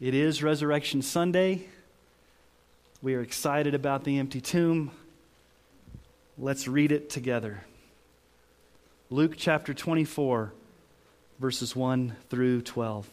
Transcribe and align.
It 0.00 0.14
is 0.14 0.44
Resurrection 0.44 1.02
Sunday. 1.02 1.66
We 3.02 3.16
are 3.16 3.20
excited 3.20 3.74
about 3.74 4.04
the 4.04 4.18
empty 4.18 4.40
tomb. 4.40 4.92
Let's 6.38 6.68
read 6.68 6.92
it 6.92 7.10
together. 7.10 7.64
Luke 9.10 9.32
chapter 9.36 9.74
24, 9.74 10.52
verses 11.40 11.74
1 11.74 12.14
through 12.30 12.62
12. 12.62 13.08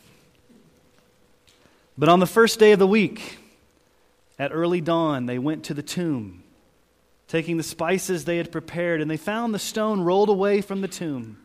But 1.97 2.07
on 2.07 2.19
the 2.19 2.27
first 2.27 2.59
day 2.59 2.71
of 2.71 2.77
the 2.77 2.85
week, 2.85 3.39
at 4.37 4.53
early 4.53 4.79
dawn, 4.79 5.25
they 5.25 5.39
went 5.39 5.63
to 5.63 5.73
the 5.73 5.81
tomb, 5.81 6.43
taking 7.27 7.57
the 7.57 7.63
spices 7.63 8.25
they 8.25 8.37
had 8.37 8.51
prepared, 8.51 9.01
and 9.01 9.09
they 9.09 9.17
found 9.17 9.55
the 9.55 9.59
stone 9.59 10.01
rolled 10.01 10.29
away 10.29 10.61
from 10.61 10.81
the 10.81 10.87
tomb. 10.87 11.39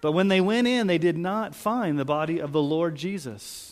But 0.00 0.10
when 0.10 0.26
they 0.26 0.40
went 0.40 0.66
in, 0.66 0.88
they 0.88 0.98
did 0.98 1.16
not 1.16 1.54
find 1.54 1.96
the 1.96 2.04
body 2.04 2.40
of 2.40 2.50
the 2.50 2.60
Lord 2.60 2.96
Jesus. 2.96 3.71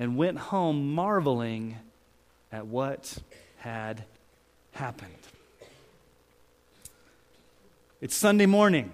and 0.00 0.16
went 0.16 0.38
home 0.38 0.94
marveling 0.94 1.76
at 2.50 2.66
what 2.66 3.18
had 3.58 4.02
happened. 4.72 5.12
It's 8.00 8.14
Sunday 8.14 8.46
morning. 8.46 8.90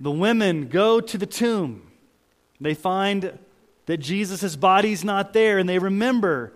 The 0.00 0.10
women 0.10 0.66
go 0.66 1.00
to 1.00 1.16
the 1.16 1.24
tomb. 1.24 1.88
They 2.60 2.74
find 2.74 3.38
that 3.86 3.98
Jesus' 3.98 4.56
body's 4.56 5.04
not 5.04 5.32
there, 5.32 5.58
and 5.58 5.68
they 5.68 5.78
remember 5.78 6.52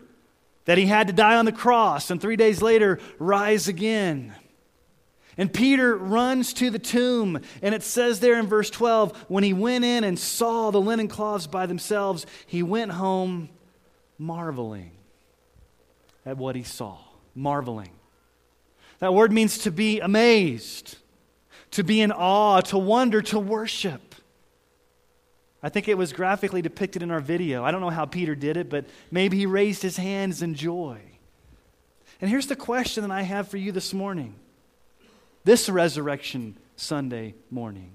that 0.65 0.77
he 0.77 0.87
had 0.87 1.07
to 1.07 1.13
die 1.13 1.37
on 1.37 1.45
the 1.45 1.53
cross 1.53 2.11
and 2.11 2.21
three 2.21 2.37
days 2.37 2.61
later 2.63 2.99
rise 3.21 3.69
again. 3.69 4.35
And 5.37 5.53
Peter 5.53 5.97
runs 5.97 6.53
to 6.55 6.71
the 6.71 6.79
tomb, 6.79 7.41
and 7.61 7.75
it 7.75 7.83
says 7.83 8.21
there 8.21 8.39
in 8.39 8.47
verse 8.47 8.71
12 8.71 9.27
when 9.29 9.43
he 9.43 9.53
went 9.53 9.85
in 9.85 10.05
and 10.05 10.19
saw 10.19 10.71
the 10.71 10.81
linen 10.81 11.09
cloths 11.09 11.47
by 11.47 11.67
themselves, 11.67 12.25
he 12.47 12.63
went 12.63 12.93
home 12.93 13.49
marveling 14.19 14.93
at 16.25 16.37
what 16.37 16.57
he 16.57 16.63
saw. 16.63 16.99
Marveling. 17.35 17.91
That 19.01 19.13
word 19.13 19.33
means 19.33 19.59
to 19.59 19.73
be 19.73 20.01
amazed, 20.01 20.99
to 21.73 21.83
be 21.83 22.01
in 22.01 22.13
awe, 22.13 22.61
to 22.63 22.79
wonder, 22.79 23.21
to 23.23 23.39
worship. 23.39 24.15
I 25.63 25.69
think 25.69 25.89
it 25.89 25.99
was 25.99 26.13
graphically 26.13 26.63
depicted 26.63 27.03
in 27.03 27.11
our 27.11 27.21
video. 27.21 27.65
I 27.65 27.71
don't 27.71 27.81
know 27.81 27.91
how 27.91 28.05
Peter 28.05 28.35
did 28.35 28.57
it, 28.57 28.71
but 28.71 28.85
maybe 29.11 29.37
he 29.39 29.47
raised 29.47 29.83
his 29.83 29.97
hands 29.97 30.43
in 30.43 30.55
joy. 30.55 31.01
And 32.21 32.31
here's 32.31 32.47
the 32.47 32.57
question 32.57 33.03
that 33.03 33.11
I 33.11 33.23
have 33.23 33.49
for 33.49 33.57
you 33.57 33.73
this 33.73 33.93
morning 33.93 34.37
this 35.45 35.69
Resurrection 35.69 36.57
Sunday 36.77 37.35
morning. 37.51 37.93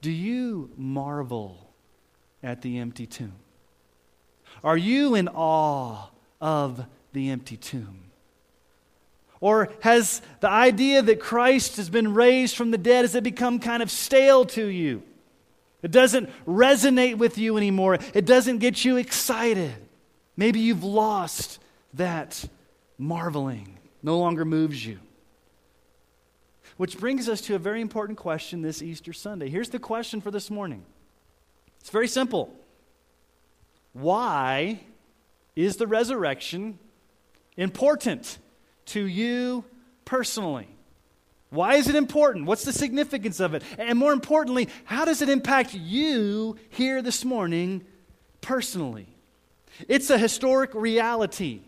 Do 0.00 0.10
you 0.10 0.70
marvel 0.76 1.70
at 2.42 2.62
the 2.62 2.78
empty 2.78 3.06
tomb? 3.06 3.34
Are 4.62 4.76
you 4.76 5.14
in 5.14 5.28
awe 5.28 6.08
of 6.40 6.84
the 7.12 7.30
empty 7.30 7.56
tomb? 7.56 8.04
Or 9.40 9.70
has 9.80 10.20
the 10.40 10.50
idea 10.50 11.00
that 11.00 11.20
Christ 11.20 11.76
has 11.76 11.88
been 11.88 12.12
raised 12.12 12.56
from 12.56 12.72
the 12.72 12.78
dead, 12.78 13.02
has 13.02 13.14
it 13.14 13.22
become 13.22 13.60
kind 13.60 13.82
of 13.82 13.90
stale 13.90 14.44
to 14.46 14.66
you? 14.66 15.02
It 15.80 15.92
doesn't 15.92 16.28
resonate 16.44 17.18
with 17.18 17.38
you 17.38 17.56
anymore. 17.56 17.98
It 18.14 18.26
doesn't 18.26 18.58
get 18.58 18.84
you 18.84 18.96
excited. 18.96 19.74
Maybe 20.36 20.58
you've 20.58 20.82
lost 20.82 21.60
that 21.94 22.44
marveling, 22.98 23.78
no 24.02 24.18
longer 24.18 24.44
moves 24.44 24.84
you. 24.84 24.98
Which 26.78 26.96
brings 26.96 27.28
us 27.28 27.40
to 27.42 27.56
a 27.56 27.58
very 27.58 27.80
important 27.80 28.18
question 28.18 28.62
this 28.62 28.82
Easter 28.82 29.12
Sunday. 29.12 29.50
Here's 29.50 29.68
the 29.68 29.80
question 29.80 30.20
for 30.20 30.30
this 30.30 30.48
morning 30.48 30.84
it's 31.80 31.90
very 31.90 32.08
simple. 32.08 32.54
Why 33.92 34.80
is 35.56 35.76
the 35.76 35.88
resurrection 35.88 36.78
important 37.56 38.38
to 38.86 39.04
you 39.04 39.64
personally? 40.04 40.68
Why 41.50 41.74
is 41.74 41.88
it 41.88 41.96
important? 41.96 42.46
What's 42.46 42.64
the 42.64 42.72
significance 42.72 43.40
of 43.40 43.54
it? 43.54 43.64
And 43.76 43.98
more 43.98 44.12
importantly, 44.12 44.68
how 44.84 45.04
does 45.04 45.20
it 45.20 45.28
impact 45.28 45.74
you 45.74 46.56
here 46.68 47.02
this 47.02 47.24
morning 47.24 47.84
personally? 48.40 49.08
It's 49.88 50.10
a 50.10 50.18
historic 50.18 50.74
reality. 50.74 51.62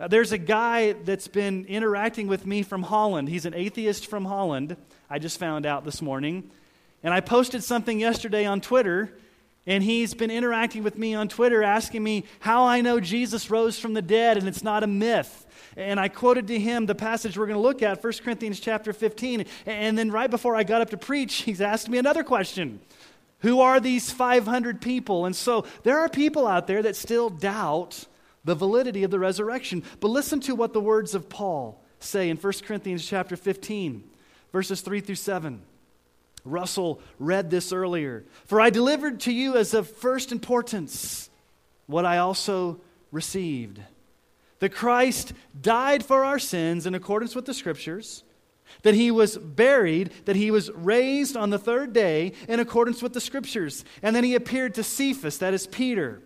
Uh, 0.00 0.08
there's 0.08 0.32
a 0.32 0.38
guy 0.38 0.92
that's 0.92 1.28
been 1.28 1.66
interacting 1.66 2.26
with 2.26 2.46
me 2.46 2.62
from 2.62 2.82
Holland. 2.82 3.28
He's 3.28 3.44
an 3.44 3.52
atheist 3.52 4.06
from 4.06 4.24
Holland. 4.24 4.78
I 5.10 5.18
just 5.18 5.38
found 5.38 5.66
out 5.66 5.84
this 5.84 6.00
morning. 6.00 6.50
And 7.02 7.12
I 7.12 7.20
posted 7.20 7.62
something 7.62 8.00
yesterday 8.00 8.46
on 8.46 8.62
Twitter, 8.62 9.12
and 9.66 9.84
he's 9.84 10.14
been 10.14 10.30
interacting 10.30 10.84
with 10.84 10.96
me 10.96 11.14
on 11.14 11.28
Twitter, 11.28 11.62
asking 11.62 12.02
me 12.02 12.24
how 12.38 12.64
I 12.64 12.80
know 12.80 12.98
Jesus 12.98 13.50
rose 13.50 13.78
from 13.78 13.92
the 13.92 14.00
dead 14.00 14.38
and 14.38 14.48
it's 14.48 14.64
not 14.64 14.82
a 14.82 14.86
myth. 14.86 15.46
And 15.76 16.00
I 16.00 16.08
quoted 16.08 16.46
to 16.46 16.58
him 16.58 16.86
the 16.86 16.94
passage 16.94 17.36
we're 17.36 17.46
going 17.46 17.58
to 17.58 17.62
look 17.62 17.82
at, 17.82 18.02
1 18.02 18.12
Corinthians 18.24 18.58
chapter 18.58 18.94
15. 18.94 19.44
And 19.66 19.98
then 19.98 20.10
right 20.10 20.30
before 20.30 20.56
I 20.56 20.62
got 20.62 20.80
up 20.80 20.90
to 20.90 20.96
preach, 20.96 21.34
he's 21.42 21.60
asked 21.60 21.90
me 21.90 21.98
another 21.98 22.24
question. 22.24 22.80
Who 23.40 23.60
are 23.60 23.80
these 23.80 24.10
500 24.10 24.80
people? 24.80 25.26
And 25.26 25.36
so 25.36 25.66
there 25.82 25.98
are 25.98 26.08
people 26.08 26.46
out 26.46 26.66
there 26.66 26.82
that 26.84 26.96
still 26.96 27.28
doubt 27.28 28.06
the 28.44 28.54
validity 28.54 29.02
of 29.02 29.10
the 29.10 29.18
resurrection. 29.18 29.82
But 30.00 30.08
listen 30.08 30.40
to 30.40 30.54
what 30.54 30.72
the 30.72 30.80
words 30.80 31.14
of 31.14 31.28
Paul 31.28 31.82
say 31.98 32.30
in 32.30 32.36
1 32.36 32.52
Corinthians 32.64 33.06
chapter 33.06 33.36
15, 33.36 34.04
verses 34.52 34.80
3 34.80 35.00
through 35.00 35.16
7. 35.16 35.62
Russell 36.44 37.00
read 37.18 37.50
this 37.50 37.72
earlier. 37.72 38.24
For 38.46 38.60
I 38.60 38.70
delivered 38.70 39.20
to 39.20 39.32
you 39.32 39.56
as 39.56 39.74
of 39.74 39.88
first 39.88 40.32
importance 40.32 41.28
what 41.86 42.06
I 42.06 42.18
also 42.18 42.80
received. 43.12 43.80
That 44.60 44.74
Christ 44.74 45.32
died 45.60 46.04
for 46.04 46.24
our 46.24 46.38
sins 46.38 46.86
in 46.86 46.94
accordance 46.94 47.34
with 47.34 47.46
the 47.46 47.54
Scriptures, 47.54 48.24
that 48.82 48.94
he 48.94 49.10
was 49.10 49.36
buried, 49.36 50.12
that 50.26 50.36
he 50.36 50.50
was 50.50 50.70
raised 50.70 51.36
on 51.36 51.50
the 51.50 51.58
third 51.58 51.92
day 51.92 52.32
in 52.48 52.60
accordance 52.60 53.02
with 53.02 53.12
the 53.12 53.20
Scriptures, 53.20 53.84
and 54.02 54.14
then 54.14 54.24
he 54.24 54.34
appeared 54.34 54.74
to 54.74 54.82
Cephas, 54.82 55.38
that 55.38 55.54
is 55.54 55.66
Peter 55.66 56.22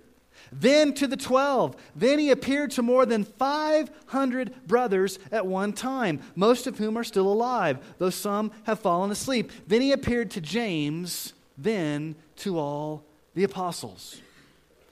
then 0.60 0.92
to 0.94 1.06
the 1.06 1.16
12. 1.16 1.76
Then 1.96 2.18
he 2.18 2.30
appeared 2.30 2.70
to 2.72 2.82
more 2.82 3.06
than 3.06 3.24
500 3.24 4.66
brothers 4.66 5.18
at 5.32 5.46
one 5.46 5.72
time, 5.72 6.20
most 6.36 6.66
of 6.66 6.78
whom 6.78 6.96
are 6.96 7.04
still 7.04 7.28
alive, 7.28 7.78
though 7.98 8.10
some 8.10 8.52
have 8.64 8.80
fallen 8.80 9.10
asleep. 9.10 9.50
Then 9.66 9.80
he 9.80 9.92
appeared 9.92 10.30
to 10.32 10.40
James, 10.40 11.32
then 11.58 12.14
to 12.36 12.58
all 12.58 13.04
the 13.34 13.44
apostles. 13.44 14.20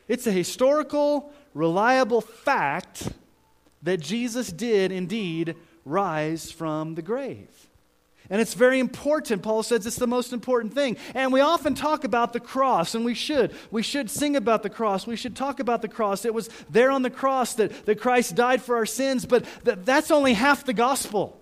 It's 0.09 0.27
a 0.27 0.33
historical, 0.33 1.33
reliable 1.55 2.21
fact 2.21 3.09
that 3.83 4.01
Jesus 4.01 4.51
did 4.51 4.93
indeed 4.93 5.57
rise 5.85 6.51
from 6.51 6.95
the 6.95 7.03
grave. 7.03 7.69
And 8.31 8.41
it's 8.41 8.55
very 8.55 8.79
important. 8.79 9.43
Paul 9.43 9.63
says 9.63 9.87
it's 9.87 9.97
the 9.97 10.07
most 10.07 10.33
important 10.33 10.75
thing. 10.75 10.97
And 11.15 11.33
we 11.33 11.41
often 11.41 11.75
talk 11.75 12.05
about 12.05 12.33
the 12.33 12.41
cross, 12.41 12.95
and 12.95 13.05
we 13.05 13.15
should. 13.15 13.55
We 13.71 13.83
should 13.83 14.11
sing 14.11 14.37
about 14.37 14.63
the 14.63 14.71
cross. 14.71 15.07
We 15.07 15.17
should 15.17 15.37
talk 15.37 15.61
about 15.61 15.83
the 15.83 15.89
cross. 15.89 16.25
It 16.25 16.33
was 16.33 16.49
there 16.71 16.91
on 16.91 17.03
the 17.03 17.11
cross 17.11 17.55
that, 17.55 17.85
that 17.87 18.01
Christ 18.01 18.35
died 18.35 18.63
for 18.63 18.77
our 18.77 18.87
sins, 18.87 19.27
but 19.27 19.45
that, 19.65 19.85
that's 19.85 20.11
only 20.11 20.35
half 20.35 20.65
the 20.65 20.73
gospel. 20.73 21.39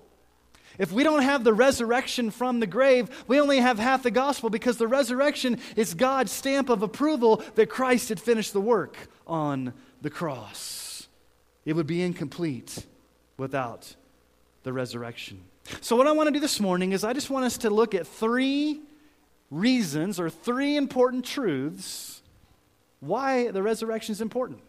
If 0.79 0.93
we 0.93 1.05
don't 1.05 1.23
have 1.23 1.45
the 1.45 1.53
resurrection 1.53 2.31
from 2.31 2.59
the 2.59 2.67
grave, 2.67 3.11
we 3.29 3.39
only 3.39 3.59
have 3.59 3.79
half 3.79 4.03
the 4.03 4.11
gospel 4.11 4.49
because 4.49 4.79
the 4.79 4.89
resurrection 4.89 5.59
is 5.77 5.93
God's 5.93 6.33
stamp 6.33 6.71
of 6.71 6.83
approval 6.83 7.43
that 7.57 7.69
Christ 7.69 8.09
had 8.09 8.19
finished 8.19 8.55
the 8.55 8.63
work 8.63 8.97
on 9.27 9.75
the 10.01 10.09
cross. 10.09 11.07
It 11.67 11.75
would 11.75 11.87
be 11.87 12.01
incomplete 12.01 12.87
without 13.37 13.95
the 14.63 14.73
resurrection. 14.73 15.43
So, 15.81 15.97
what 15.97 16.07
I 16.07 16.13
want 16.13 16.27
to 16.29 16.33
do 16.33 16.41
this 16.41 16.61
morning 16.61 16.93
is 16.93 17.05
I 17.05 17.13
just 17.13 17.31
want 17.31 17.45
us 17.45 17.59
to 17.59 17.71
look 17.71 17.95
at 17.95 18.07
three 18.07 18.81
reasons 19.51 20.21
or 20.21 20.31
three 20.31 20.77
important 20.77 21.25
truths 21.25 22.23
why 23.01 23.51
the 23.51 23.63
resurrection 23.63 24.13
is 24.13 24.21
important 24.21 24.61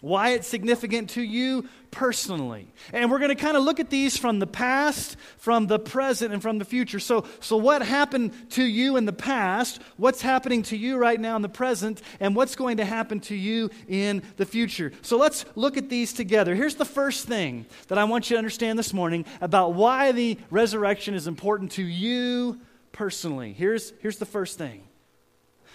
why 0.00 0.30
it's 0.30 0.48
significant 0.48 1.10
to 1.10 1.22
you 1.22 1.68
personally. 1.90 2.72
And 2.92 3.10
we're 3.10 3.18
going 3.18 3.30
to 3.30 3.34
kind 3.34 3.56
of 3.56 3.62
look 3.62 3.80
at 3.80 3.90
these 3.90 4.16
from 4.16 4.38
the 4.38 4.46
past, 4.46 5.16
from 5.38 5.66
the 5.66 5.78
present, 5.78 6.32
and 6.32 6.40
from 6.40 6.58
the 6.58 6.64
future. 6.64 7.00
So, 7.00 7.26
so, 7.40 7.56
what 7.56 7.82
happened 7.82 8.32
to 8.50 8.64
you 8.64 8.96
in 8.96 9.04
the 9.04 9.12
past, 9.12 9.80
what's 9.96 10.22
happening 10.22 10.62
to 10.64 10.76
you 10.76 10.96
right 10.96 11.20
now 11.20 11.36
in 11.36 11.42
the 11.42 11.48
present, 11.48 12.00
and 12.18 12.34
what's 12.34 12.56
going 12.56 12.78
to 12.78 12.84
happen 12.84 13.20
to 13.20 13.34
you 13.34 13.70
in 13.88 14.22
the 14.36 14.46
future. 14.46 14.92
So, 15.02 15.16
let's 15.18 15.44
look 15.54 15.76
at 15.76 15.88
these 15.88 16.12
together. 16.12 16.54
Here's 16.54 16.76
the 16.76 16.84
first 16.84 17.26
thing 17.26 17.66
that 17.88 17.98
I 17.98 18.04
want 18.04 18.30
you 18.30 18.34
to 18.34 18.38
understand 18.38 18.78
this 18.78 18.92
morning 18.92 19.24
about 19.40 19.74
why 19.74 20.12
the 20.12 20.38
resurrection 20.50 21.14
is 21.14 21.26
important 21.26 21.72
to 21.72 21.82
you 21.82 22.60
personally. 22.92 23.52
Here's, 23.52 23.92
here's 24.00 24.18
the 24.18 24.26
first 24.26 24.58
thing 24.58 24.84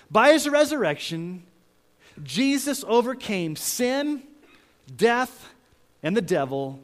by 0.09 0.33
his 0.33 0.47
resurrection, 0.47 1.43
Jesus 2.23 2.83
overcame 2.87 3.55
sin, 3.55 4.23
death, 4.95 5.53
and 6.01 6.15
the 6.15 6.21
devil 6.21 6.79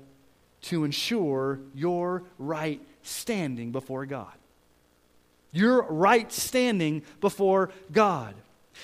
to 0.61 0.83
ensure 0.83 1.59
your 1.73 2.23
right 2.37 2.81
standing 3.03 3.71
before 3.71 4.05
God. 4.05 4.33
Your 5.51 5.83
right 5.83 6.31
standing 6.31 7.03
before 7.19 7.71
God. 7.91 8.35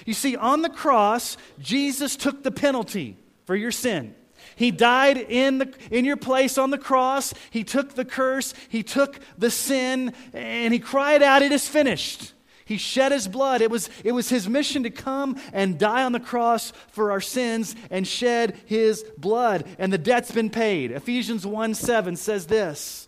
You 0.05 0.13
see, 0.13 0.35
on 0.35 0.61
the 0.61 0.69
cross, 0.69 1.37
Jesus 1.59 2.15
took 2.15 2.43
the 2.43 2.51
penalty 2.51 3.17
for 3.45 3.55
your 3.55 3.71
sin. 3.71 4.15
He 4.55 4.71
died 4.71 5.17
in, 5.17 5.59
the, 5.59 5.73
in 5.91 6.05
your 6.05 6.17
place 6.17 6.57
on 6.57 6.71
the 6.71 6.77
cross. 6.77 7.33
He 7.51 7.63
took 7.63 7.95
the 7.95 8.05
curse. 8.05 8.53
He 8.69 8.83
took 8.83 9.19
the 9.37 9.51
sin. 9.51 10.13
And 10.33 10.73
he 10.73 10.79
cried 10.79 11.23
out, 11.23 11.41
It 11.41 11.51
is 11.51 11.67
finished. 11.67 12.33
He 12.67 12.77
shed 12.77 13.13
his 13.13 13.29
blood. 13.29 13.61
It 13.61 13.71
was, 13.71 13.89
it 14.03 14.11
was 14.11 14.27
his 14.27 14.49
mission 14.49 14.83
to 14.83 14.89
come 14.89 15.39
and 15.53 15.79
die 15.79 16.03
on 16.03 16.11
the 16.11 16.19
cross 16.19 16.73
for 16.89 17.11
our 17.11 17.21
sins 17.21 17.77
and 17.89 18.05
shed 18.05 18.59
his 18.65 19.05
blood. 19.17 19.65
And 19.79 19.91
the 19.91 19.97
debt's 19.97 20.33
been 20.33 20.49
paid. 20.49 20.91
Ephesians 20.91 21.47
1 21.47 21.73
7 21.73 22.17
says 22.17 22.47
this 22.47 23.07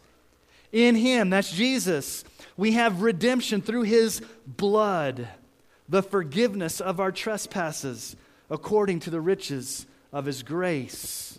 In 0.72 0.96
him, 0.96 1.30
that's 1.30 1.52
Jesus, 1.52 2.24
we 2.56 2.72
have 2.72 3.02
redemption 3.02 3.62
through 3.62 3.82
his 3.82 4.22
blood, 4.48 5.28
the 5.90 6.04
forgiveness 6.04 6.80
of 6.80 7.02
our 7.02 7.12
trespasses 7.12 8.16
according 8.50 9.02
to 9.02 9.10
the 9.10 9.20
riches 9.20 9.86
of 10.14 10.24
his 10.24 10.42
grace. 10.42 11.38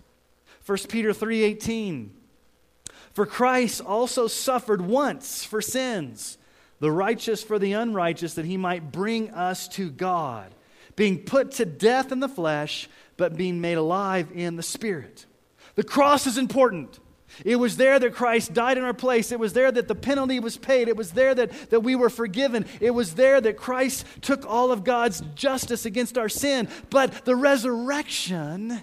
1 0.66 0.76
Peter 0.90 1.14
3:18 1.14 2.11
For 3.14 3.25
Christ 3.25 3.81
also 3.81 4.28
suffered 4.28 4.82
once 4.82 5.43
for 5.43 5.62
sins 5.62 6.37
the 6.81 6.91
righteous 6.91 7.43
for 7.43 7.59
the 7.59 7.75
unrighteous, 7.75 8.35
that 8.35 8.47
he 8.47 8.56
might 8.56 8.91
bring 8.91 9.31
us 9.31 9.69
to 9.69 9.91
God, 9.91 10.55
being 10.97 11.19
put 11.19 11.53
to 11.53 11.67
death 11.67 12.11
in 12.11 12.21
the 12.21 12.29
flesh, 12.29 12.88
but 13.17 13.37
being 13.37 13.61
made 13.61 13.75
alive 13.75 14.29
in 14.35 14.56
the 14.56 14.62
spirit. 14.62 15.27
The 15.75 15.85
cross 15.85 16.27
is 16.27 16.38
important. 16.38 16.99
It 17.44 17.56
was 17.56 17.77
there 17.77 17.99
that 17.99 18.15
Christ 18.15 18.53
died 18.55 18.77
in 18.77 18.85
our 18.85 18.94
place. 18.94 19.31
It 19.31 19.38
was 19.38 19.53
there 19.53 19.71
that 19.71 19.88
the 19.88 19.94
penalty 19.94 20.41
was 20.41 20.56
paid. 20.56 20.88
It 20.88 20.97
was 20.97 21.12
there 21.12 21.35
that, 21.35 21.71
that 21.71 21.81
we 21.81 21.94
were 21.94 22.11
forgiven. 22.11 22.67
It 22.81 22.91
was 22.91 23.15
there 23.15 23.41
that 23.41 23.56
Christ 23.56 24.05
took 24.21 24.44
all 24.47 24.73
of 24.73 24.83
God's 24.83 25.21
justice 25.37 25.87
against 25.87 26.19
our 26.19 26.29
sin. 26.29 26.69
But 26.88 27.25
the 27.25 27.37
resurrection 27.37 28.83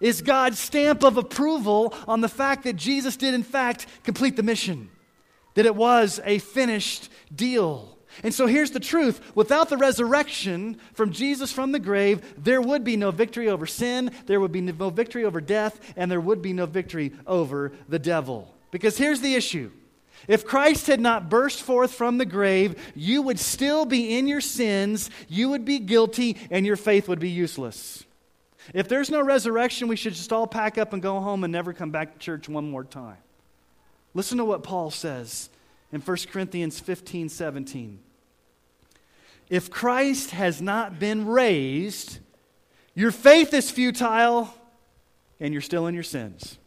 is 0.00 0.22
God's 0.22 0.58
stamp 0.58 1.02
of 1.02 1.16
approval 1.16 1.94
on 2.06 2.20
the 2.20 2.28
fact 2.28 2.64
that 2.64 2.76
Jesus 2.76 3.16
did, 3.16 3.34
in 3.34 3.42
fact, 3.42 3.86
complete 4.04 4.36
the 4.36 4.42
mission 4.42 4.88
that 5.60 5.66
it 5.66 5.76
was 5.76 6.22
a 6.24 6.38
finished 6.38 7.10
deal. 7.36 7.98
And 8.22 8.32
so 8.32 8.46
here's 8.46 8.70
the 8.70 8.80
truth 8.80 9.20
without 9.34 9.68
the 9.68 9.76
resurrection 9.76 10.80
from 10.94 11.12
Jesus 11.12 11.52
from 11.52 11.72
the 11.72 11.78
grave, 11.78 12.22
there 12.42 12.62
would 12.62 12.82
be 12.82 12.96
no 12.96 13.10
victory 13.10 13.46
over 13.50 13.66
sin, 13.66 14.10
there 14.24 14.40
would 14.40 14.52
be 14.52 14.62
no 14.62 14.88
victory 14.88 15.22
over 15.22 15.38
death, 15.38 15.78
and 15.96 16.10
there 16.10 16.18
would 16.18 16.40
be 16.40 16.54
no 16.54 16.64
victory 16.64 17.12
over 17.26 17.72
the 17.90 17.98
devil. 17.98 18.54
Because 18.70 18.96
here's 18.96 19.20
the 19.20 19.34
issue 19.34 19.70
if 20.26 20.46
Christ 20.46 20.86
had 20.86 20.98
not 20.98 21.28
burst 21.28 21.60
forth 21.60 21.92
from 21.92 22.16
the 22.16 22.24
grave, 22.24 22.92
you 22.94 23.20
would 23.20 23.38
still 23.38 23.84
be 23.84 24.16
in 24.16 24.26
your 24.26 24.40
sins, 24.40 25.10
you 25.28 25.50
would 25.50 25.66
be 25.66 25.78
guilty, 25.78 26.38
and 26.50 26.64
your 26.64 26.76
faith 26.76 27.06
would 27.06 27.20
be 27.20 27.28
useless. 27.28 28.02
If 28.72 28.88
there's 28.88 29.10
no 29.10 29.20
resurrection, 29.20 29.88
we 29.88 29.96
should 29.96 30.14
just 30.14 30.32
all 30.32 30.46
pack 30.46 30.78
up 30.78 30.94
and 30.94 31.02
go 31.02 31.20
home 31.20 31.44
and 31.44 31.52
never 31.52 31.74
come 31.74 31.90
back 31.90 32.14
to 32.14 32.18
church 32.18 32.48
one 32.48 32.70
more 32.70 32.84
time. 32.84 33.18
Listen 34.14 34.38
to 34.38 34.44
what 34.44 34.62
Paul 34.62 34.90
says 34.90 35.50
in 35.92 36.00
1 36.00 36.16
Corinthians 36.30 36.80
15 36.80 37.28
17. 37.28 38.00
If 39.48 39.70
Christ 39.70 40.30
has 40.30 40.62
not 40.62 40.98
been 40.98 41.26
raised, 41.26 42.20
your 42.94 43.10
faith 43.10 43.52
is 43.52 43.70
futile 43.70 44.52
and 45.40 45.52
you're 45.52 45.62
still 45.62 45.86
in 45.86 45.94
your 45.94 46.04
sins. 46.04 46.58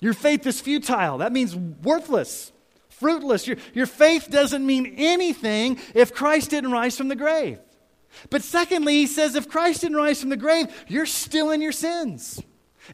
Your 0.00 0.14
faith 0.14 0.46
is 0.46 0.60
futile. 0.60 1.18
That 1.18 1.32
means 1.32 1.54
worthless, 1.56 2.52
fruitless. 2.88 3.46
Your, 3.46 3.56
your 3.74 3.86
faith 3.86 4.28
doesn't 4.30 4.64
mean 4.64 4.94
anything 4.96 5.78
if 5.94 6.14
Christ 6.14 6.50
didn't 6.50 6.70
rise 6.70 6.96
from 6.96 7.08
the 7.08 7.16
grave. 7.16 7.58
But 8.30 8.42
secondly, 8.42 8.94
he 8.94 9.06
says 9.06 9.34
if 9.34 9.48
Christ 9.48 9.82
didn't 9.82 9.96
rise 9.96 10.20
from 10.20 10.30
the 10.30 10.36
grave, 10.36 10.68
you're 10.88 11.06
still 11.06 11.50
in 11.50 11.60
your 11.60 11.72
sins. 11.72 12.40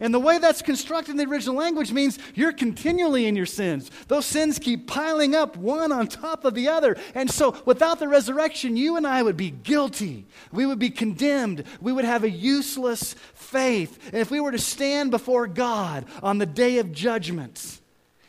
And 0.01 0.13
the 0.13 0.21
way 0.21 0.39
that's 0.39 0.63
constructed 0.63 1.13
in 1.13 1.17
the 1.17 1.27
original 1.27 1.57
language 1.57 1.93
means 1.93 2.19
you're 2.35 2.53
continually 2.53 3.27
in 3.27 3.37
your 3.37 3.47
sins. 3.47 3.91
Those 4.09 4.27
sins 4.27 4.59
keep 4.59 4.87
piling 4.87 5.35
up 5.35 5.57
one 5.57 5.93
on 5.93 6.07
top 6.07 6.45
of 6.45 6.55
the 6.55 6.69
other. 6.69 6.97
And 7.15 7.31
so, 7.31 7.57
without 7.65 7.99
the 7.99 8.09
resurrection, 8.09 8.77
you 8.77 8.97
and 8.97 9.07
I 9.07 9.23
would 9.23 9.37
be 9.37 9.51
guilty. 9.51 10.27
We 10.51 10.67
would 10.67 10.79
be 10.79 10.91
condemned. 10.91 11.65
We 11.81 11.93
would 11.93 12.05
have 12.05 12.25
a 12.25 12.31
useless 12.31 13.15
faith. 13.35 13.99
And 14.07 14.17
if 14.17 14.31
we 14.31 14.41
were 14.41 14.53
to 14.53 14.59
stand 14.59 15.11
before 15.11 15.47
God 15.47 16.07
on 16.23 16.39
the 16.39 16.47
day 16.47 16.79
of 16.79 16.93
judgment 16.93 17.81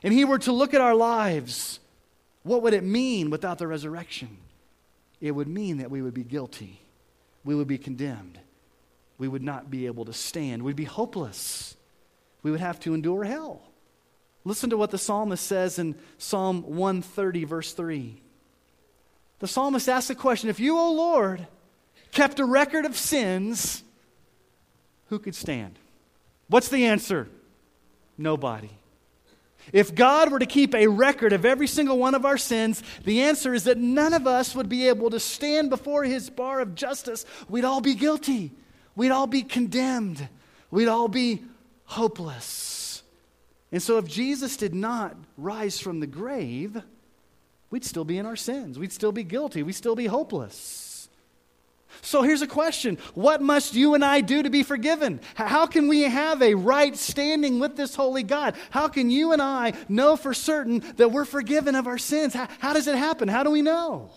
and 0.01 0.13
He 0.13 0.25
were 0.25 0.39
to 0.39 0.51
look 0.51 0.73
at 0.73 0.81
our 0.81 0.95
lives, 0.95 1.79
what 2.43 2.61
would 2.61 2.73
it 2.73 2.83
mean 2.83 3.29
without 3.29 3.57
the 3.57 3.67
resurrection? 3.67 4.37
It 5.21 5.31
would 5.31 5.47
mean 5.47 5.77
that 5.77 5.89
we 5.89 6.01
would 6.01 6.13
be 6.13 6.23
guilty, 6.23 6.81
we 7.45 7.55
would 7.55 7.67
be 7.67 7.77
condemned 7.77 8.39
we 9.17 9.27
would 9.27 9.43
not 9.43 9.69
be 9.69 9.85
able 9.85 10.05
to 10.05 10.13
stand. 10.13 10.63
We'd 10.63 10.75
be 10.75 10.83
hopeless. 10.83 11.75
We 12.41 12.51
would 12.51 12.59
have 12.59 12.79
to 12.81 12.93
endure 12.93 13.23
hell. 13.23 13.61
Listen 14.45 14.69
to 14.71 14.77
what 14.77 14.91
the 14.91 14.97
psalmist 14.97 15.45
says 15.45 15.79
in 15.79 15.95
Psalm 16.17 16.63
130, 16.63 17.45
verse 17.45 17.73
3. 17.73 18.21
The 19.39 19.47
psalmist 19.47 19.87
asks 19.87 20.09
the 20.09 20.15
question 20.15 20.49
If 20.49 20.59
you, 20.59 20.77
O 20.77 20.91
Lord, 20.93 21.47
kept 22.11 22.39
a 22.39 22.45
record 22.45 22.85
of 22.85 22.97
sins, 22.97 23.83
who 25.07 25.19
could 25.19 25.35
stand? 25.35 25.77
What's 26.47 26.69
the 26.69 26.85
answer? 26.85 27.29
Nobody. 28.17 28.69
If 29.71 29.95
God 29.95 30.29
were 30.29 30.39
to 30.39 30.45
keep 30.45 30.75
a 30.75 30.87
record 30.87 31.31
of 31.31 31.45
every 31.45 31.67
single 31.67 31.97
one 31.97 32.15
of 32.15 32.25
our 32.25 32.37
sins, 32.37 32.83
the 33.05 33.21
answer 33.21 33.53
is 33.53 33.63
that 33.63 33.77
none 33.77 34.13
of 34.13 34.27
us 34.27 34.53
would 34.55 34.67
be 34.67 34.89
able 34.89 35.09
to 35.11 35.19
stand 35.19 35.69
before 35.69 36.03
his 36.03 36.29
bar 36.29 36.59
of 36.59 36.75
justice. 36.75 37.25
We'd 37.47 37.63
all 37.63 37.79
be 37.79 37.95
guilty. 37.95 38.51
We'd 38.95 39.11
all 39.11 39.27
be 39.27 39.43
condemned. 39.43 40.27
We'd 40.71 40.87
all 40.87 41.07
be 41.07 41.43
hopeless. 41.85 43.03
And 43.71 43.81
so, 43.81 43.97
if 43.97 44.05
Jesus 44.05 44.55
did 44.55 44.75
not 44.75 45.15
rise 45.37 45.79
from 45.79 45.99
the 45.99 46.07
grave, 46.07 46.81
we'd 47.71 47.83
still 47.83 48.05
be 48.05 48.17
in 48.17 48.25
our 48.25 48.35
sins. 48.35 48.77
We'd 48.77 48.91
still 48.91 49.11
be 49.11 49.23
guilty. 49.23 49.63
We'd 49.63 49.73
still 49.73 49.95
be 49.95 50.05
hopeless. 50.05 51.09
So, 52.01 52.21
here's 52.21 52.41
a 52.41 52.47
question 52.47 52.97
What 53.15 53.41
must 53.41 53.73
you 53.73 53.95
and 53.95 54.05
I 54.05 54.21
do 54.21 54.43
to 54.43 54.49
be 54.49 54.61
forgiven? 54.61 55.21
How 55.35 55.65
can 55.65 55.87
we 55.87 56.01
have 56.03 56.41
a 56.41 56.53
right 56.53 56.95
standing 56.95 57.59
with 57.59 57.75
this 57.75 57.95
holy 57.95 58.23
God? 58.23 58.55
How 58.69 58.87
can 58.87 59.09
you 59.09 59.33
and 59.33 59.41
I 59.41 59.73
know 59.89 60.15
for 60.15 60.33
certain 60.33 60.83
that 60.97 61.11
we're 61.11 61.25
forgiven 61.25 61.75
of 61.75 61.87
our 61.87 61.97
sins? 61.97 62.33
How, 62.33 62.47
how 62.59 62.73
does 62.73 62.87
it 62.87 62.95
happen? 62.95 63.27
How 63.27 63.43
do 63.43 63.49
we 63.49 63.61
know? 63.61 64.11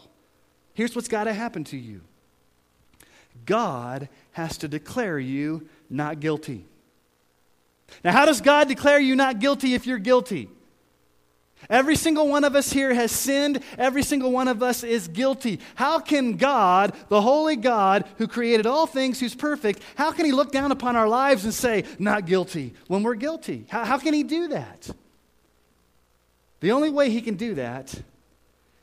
Here's 0.74 0.94
what's 0.94 1.08
got 1.08 1.24
to 1.24 1.32
happen 1.32 1.64
to 1.64 1.76
you 1.76 2.02
God 3.44 4.08
has 4.36 4.58
to 4.58 4.68
declare 4.68 5.18
you 5.18 5.66
not 5.88 6.20
guilty. 6.20 6.66
Now, 8.04 8.12
how 8.12 8.26
does 8.26 8.42
God 8.42 8.68
declare 8.68 9.00
you 9.00 9.16
not 9.16 9.38
guilty 9.38 9.72
if 9.72 9.86
you're 9.86 9.98
guilty? 9.98 10.50
Every 11.70 11.96
single 11.96 12.28
one 12.28 12.44
of 12.44 12.54
us 12.54 12.70
here 12.70 12.92
has 12.92 13.10
sinned. 13.10 13.62
Every 13.78 14.02
single 14.02 14.30
one 14.30 14.46
of 14.46 14.62
us 14.62 14.84
is 14.84 15.08
guilty. 15.08 15.58
How 15.74 16.00
can 16.00 16.36
God, 16.36 16.94
the 17.08 17.22
holy 17.22 17.56
God 17.56 18.04
who 18.18 18.28
created 18.28 18.66
all 18.66 18.86
things, 18.86 19.18
who's 19.18 19.34
perfect, 19.34 19.80
how 19.94 20.12
can 20.12 20.26
He 20.26 20.32
look 20.32 20.52
down 20.52 20.70
upon 20.70 20.96
our 20.96 21.08
lives 21.08 21.44
and 21.44 21.54
say, 21.54 21.84
not 21.98 22.26
guilty, 22.26 22.74
when 22.88 23.02
we're 23.02 23.14
guilty? 23.14 23.64
How, 23.70 23.86
how 23.86 23.96
can 23.96 24.12
He 24.12 24.22
do 24.22 24.48
that? 24.48 24.90
The 26.60 26.72
only 26.72 26.90
way 26.90 27.08
He 27.08 27.22
can 27.22 27.36
do 27.36 27.54
that 27.54 28.02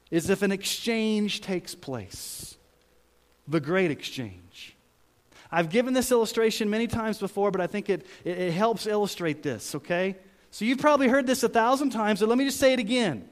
is 0.10 0.32
if 0.32 0.42
an 0.42 0.52
exchange 0.52 1.42
takes 1.42 1.76
place 1.76 2.58
the 3.48 3.60
great 3.60 3.92
exchange. 3.92 4.73
I've 5.54 5.70
given 5.70 5.94
this 5.94 6.12
illustration 6.12 6.68
many 6.72 6.88
times 6.88 7.20
before, 7.20 7.52
but 7.52 7.62
I 7.62 7.68
think 7.68 7.88
it, 7.88 8.08
it, 8.24 8.38
it 8.40 8.54
helps 8.54 8.88
illustrate 8.88 9.44
this, 9.44 9.76
okay? 9.76 10.16
So 10.50 10.66
you've 10.66 10.80
probably 10.80 11.08
heard 11.08 11.28
this 11.28 11.44
a 11.44 11.50
thousand 11.50 11.92
times, 11.92 12.22
but 12.22 12.30
let 12.30 12.40
me 12.40 12.46
just 12.46 12.60
say 12.60 12.74
it 12.74 12.80
again. 12.80 13.30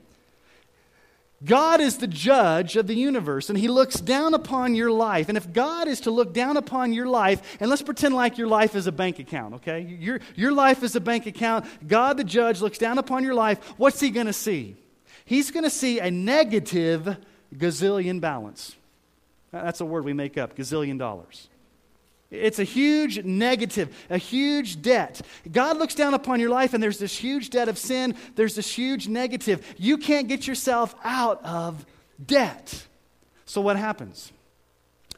God 1.44 1.82
is 1.82 1.98
the 1.98 2.06
judge 2.06 2.76
of 2.76 2.86
the 2.86 2.94
universe, 2.94 3.50
and 3.50 3.58
He 3.58 3.68
looks 3.68 4.00
down 4.00 4.36
upon 4.36 4.76
your 4.76 4.92
life. 4.92 5.30
And 5.30 5.38
if 5.38 5.52
God 5.52 5.88
is 5.88 6.02
to 6.02 6.12
look 6.12 6.32
down 6.32 6.58
upon 6.58 6.94
your 6.94 7.08
life, 7.08 7.58
and 7.60 7.72
let's 7.72 7.82
pretend 7.82 8.14
like 8.14 8.38
your 8.38 8.48
life 8.48 8.76
is 8.76 8.86
a 8.86 8.92
bank 8.92 9.18
account, 9.18 9.56
okay? 9.56 9.80
Your, 9.82 10.20
your 10.36 10.52
life 10.52 10.84
is 10.84 10.96
a 10.96 11.02
bank 11.02 11.26
account. 11.26 11.66
God, 11.88 12.18
the 12.18 12.24
judge, 12.24 12.62
looks 12.62 12.78
down 12.78 13.00
upon 13.00 13.24
your 13.24 13.34
life. 13.34 13.58
What's 13.78 14.00
He 14.00 14.12
going 14.12 14.28
to 14.28 14.34
see? 14.34 14.76
He's 15.26 15.50
going 15.50 15.64
to 15.64 15.72
see 15.72 15.98
a 15.98 16.12
negative 16.12 17.18
gazillion 17.56 18.22
balance. 18.22 18.76
That's 19.52 19.82
a 19.82 19.86
word 19.86 20.06
we 20.06 20.14
make 20.14 20.38
up, 20.38 20.56
gazillion 20.56 21.00
dollars. 21.00 21.48
It's 22.32 22.60
a 22.60 22.64
huge 22.64 23.26
negative, 23.26 23.94
a 24.10 24.18
huge 24.18 24.82
debt. 24.82 25.22
God 25.52 25.78
looks 25.78 25.94
down 25.94 26.14
upon 26.14 26.40
your 26.40 26.50
life 26.50 26.74
and 26.74 26.82
there's 26.82 26.98
this 26.98 27.18
huge 27.18 27.50
debt 27.50 27.68
of 27.68 27.78
sin, 27.78 28.16
there's 28.36 28.56
this 28.56 28.74
huge 28.74 29.10
negative. 29.10 29.66
You 29.78 29.98
can't 29.98 30.30
get 30.30 30.48
yourself 30.48 30.96
out 31.04 31.44
of 31.44 31.86
debt. 32.26 32.88
So, 33.46 33.60
what 33.60 33.76
happens? 33.76 34.32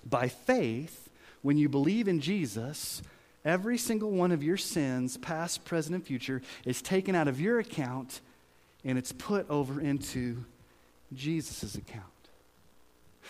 By 0.04 0.28
faith, 0.28 1.10
when 1.44 1.58
you 1.58 1.70
believe 1.70 2.08
in 2.08 2.20
Jesus, 2.20 3.04
every 3.46 3.78
single 3.78 4.10
one 4.10 4.32
of 4.32 4.42
your 4.42 4.58
sins, 4.58 5.18
past, 5.18 5.66
present, 5.66 5.94
and 5.94 6.04
future, 6.04 6.42
is 6.66 6.82
taken 6.82 7.14
out 7.14 7.28
of 7.28 7.40
your 7.40 7.60
account 7.60 8.22
and 8.84 8.98
it's 8.98 9.12
put 9.12 9.48
over 9.52 9.80
into 9.80 10.44
Jesus' 11.14 11.76
account. 11.76 12.04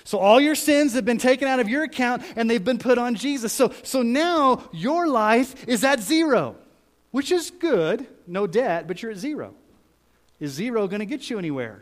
So 0.03 0.17
all 0.19 0.41
your 0.41 0.55
sins 0.55 0.93
have 0.93 1.05
been 1.05 1.17
taken 1.17 1.47
out 1.47 1.59
of 1.59 1.69
your 1.69 1.83
account 1.83 2.23
and 2.35 2.49
they've 2.49 2.63
been 2.63 2.77
put 2.77 2.97
on 2.97 3.15
Jesus. 3.15 3.53
So, 3.53 3.73
so 3.83 4.01
now 4.01 4.69
your 4.73 5.07
life 5.07 5.67
is 5.67 5.83
at 5.83 6.01
zero, 6.01 6.55
which 7.11 7.31
is 7.31 7.51
good, 7.51 8.05
no 8.27 8.47
debt, 8.47 8.87
but 8.87 9.01
you're 9.01 9.11
at 9.11 9.17
zero. 9.17 9.53
Is 10.39 10.51
zero 10.51 10.87
going 10.87 10.99
to 10.99 11.05
get 11.05 11.29
you 11.29 11.37
anywhere? 11.37 11.81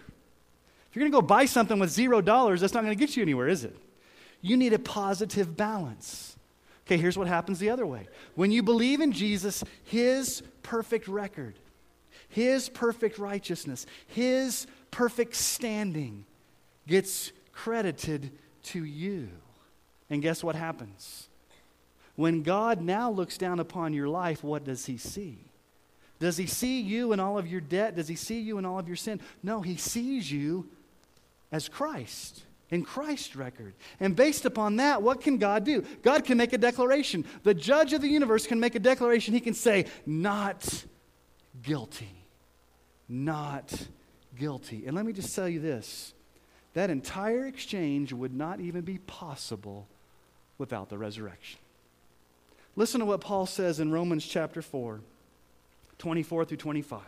If 0.90 0.96
you're 0.96 1.02
going 1.02 1.12
to 1.12 1.18
go 1.18 1.22
buy 1.22 1.46
something 1.46 1.80
with 1.80 1.90
zero 1.90 2.22
dollars, 2.22 2.62
that's 2.62 2.74
not 2.74 2.84
going 2.84 2.96
to 2.96 3.00
get 3.00 3.16
you 3.16 3.24
anywhere, 3.24 3.48
is 3.48 3.64
it? 3.64 3.76
You 4.42 4.58
need 4.58 4.74
a 4.74 4.80
positive 4.80 5.56
balance. 5.56 6.36
Okay, 6.86 6.98
here's 6.98 7.18
what 7.18 7.28
happens 7.28 7.60
the 7.60 7.70
other 7.70 7.86
way. 7.86 8.08
When 8.36 8.52
you 8.52 8.62
believe 8.62 9.00
in 9.00 9.14
Jesus, 9.14 9.64
his 9.84 10.44
perfect 10.64 11.08
record, 11.08 11.56
his 12.28 12.70
perfect 12.70 13.18
righteousness, 13.18 13.86
his 14.08 14.68
perfect 14.90 15.36
standing 15.36 16.26
gets 16.88 17.32
credited 17.64 18.32
to 18.64 18.84
you. 18.84 19.30
And 20.10 20.22
guess 20.22 20.44
what 20.44 20.56
happens? 20.56 21.30
When 22.16 22.42
God 22.42 22.82
now 22.82 23.12
looks 23.12 23.38
down 23.38 23.60
upon 23.60 23.94
your 23.94 24.08
life, 24.08 24.44
what 24.44 24.64
does 24.64 24.86
he 24.86 24.98
see? 24.98 25.46
Does 26.20 26.38
he 26.38 26.48
see 26.48 26.82
you 26.82 27.12
and 27.12 27.22
all 27.22 27.38
of 27.38 27.48
your 27.48 27.62
debt? 27.62 27.96
Does 27.96 28.08
he 28.08 28.16
see 28.16 28.40
you 28.40 28.58
and 28.58 28.66
all 28.66 28.80
of 28.80 28.88
your 28.88 28.96
sin? 28.96 29.22
No, 29.44 29.62
he 29.62 29.76
sees 29.76 30.32
you 30.32 30.70
as 31.52 31.70
Christ, 31.70 32.44
in 32.72 32.84
Christ's 32.84 33.36
record. 33.36 33.74
And 34.00 34.16
based 34.16 34.46
upon 34.46 34.78
that, 34.78 35.04
what 35.04 35.22
can 35.22 35.38
God 35.38 35.64
do? 35.64 35.84
God 36.02 36.26
can 36.26 36.38
make 36.38 36.54
a 36.54 36.58
declaration. 36.58 37.26
The 37.44 37.54
judge 37.54 37.94
of 37.94 38.02
the 38.02 38.08
universe 38.08 38.48
can 38.48 38.60
make 38.60 38.76
a 38.76 38.80
declaration. 38.80 39.34
He 39.36 39.40
can 39.40 39.54
say, 39.54 39.86
Not 40.06 40.86
guilty. 41.62 42.26
Not 43.08 43.72
guilty. 44.36 44.86
And 44.88 44.96
let 44.96 45.06
me 45.06 45.14
just 45.14 45.36
tell 45.36 45.50
you 45.50 45.60
this 45.60 46.14
that 46.74 46.90
entire 46.90 47.46
exchange 47.46 48.14
would 48.14 48.34
not 48.34 48.60
even 48.60 48.82
be 48.82 48.98
possible 49.00 49.88
without 50.58 50.90
the 50.90 50.98
resurrection. 50.98 51.60
Listen 52.76 53.00
to 53.00 53.06
what 53.06 53.22
Paul 53.22 53.46
says 53.46 53.80
in 53.80 53.92
Romans 53.92 54.26
chapter 54.26 54.62
4, 54.62 55.02
24 55.98 56.46
through 56.46 56.58
25. 56.58 57.02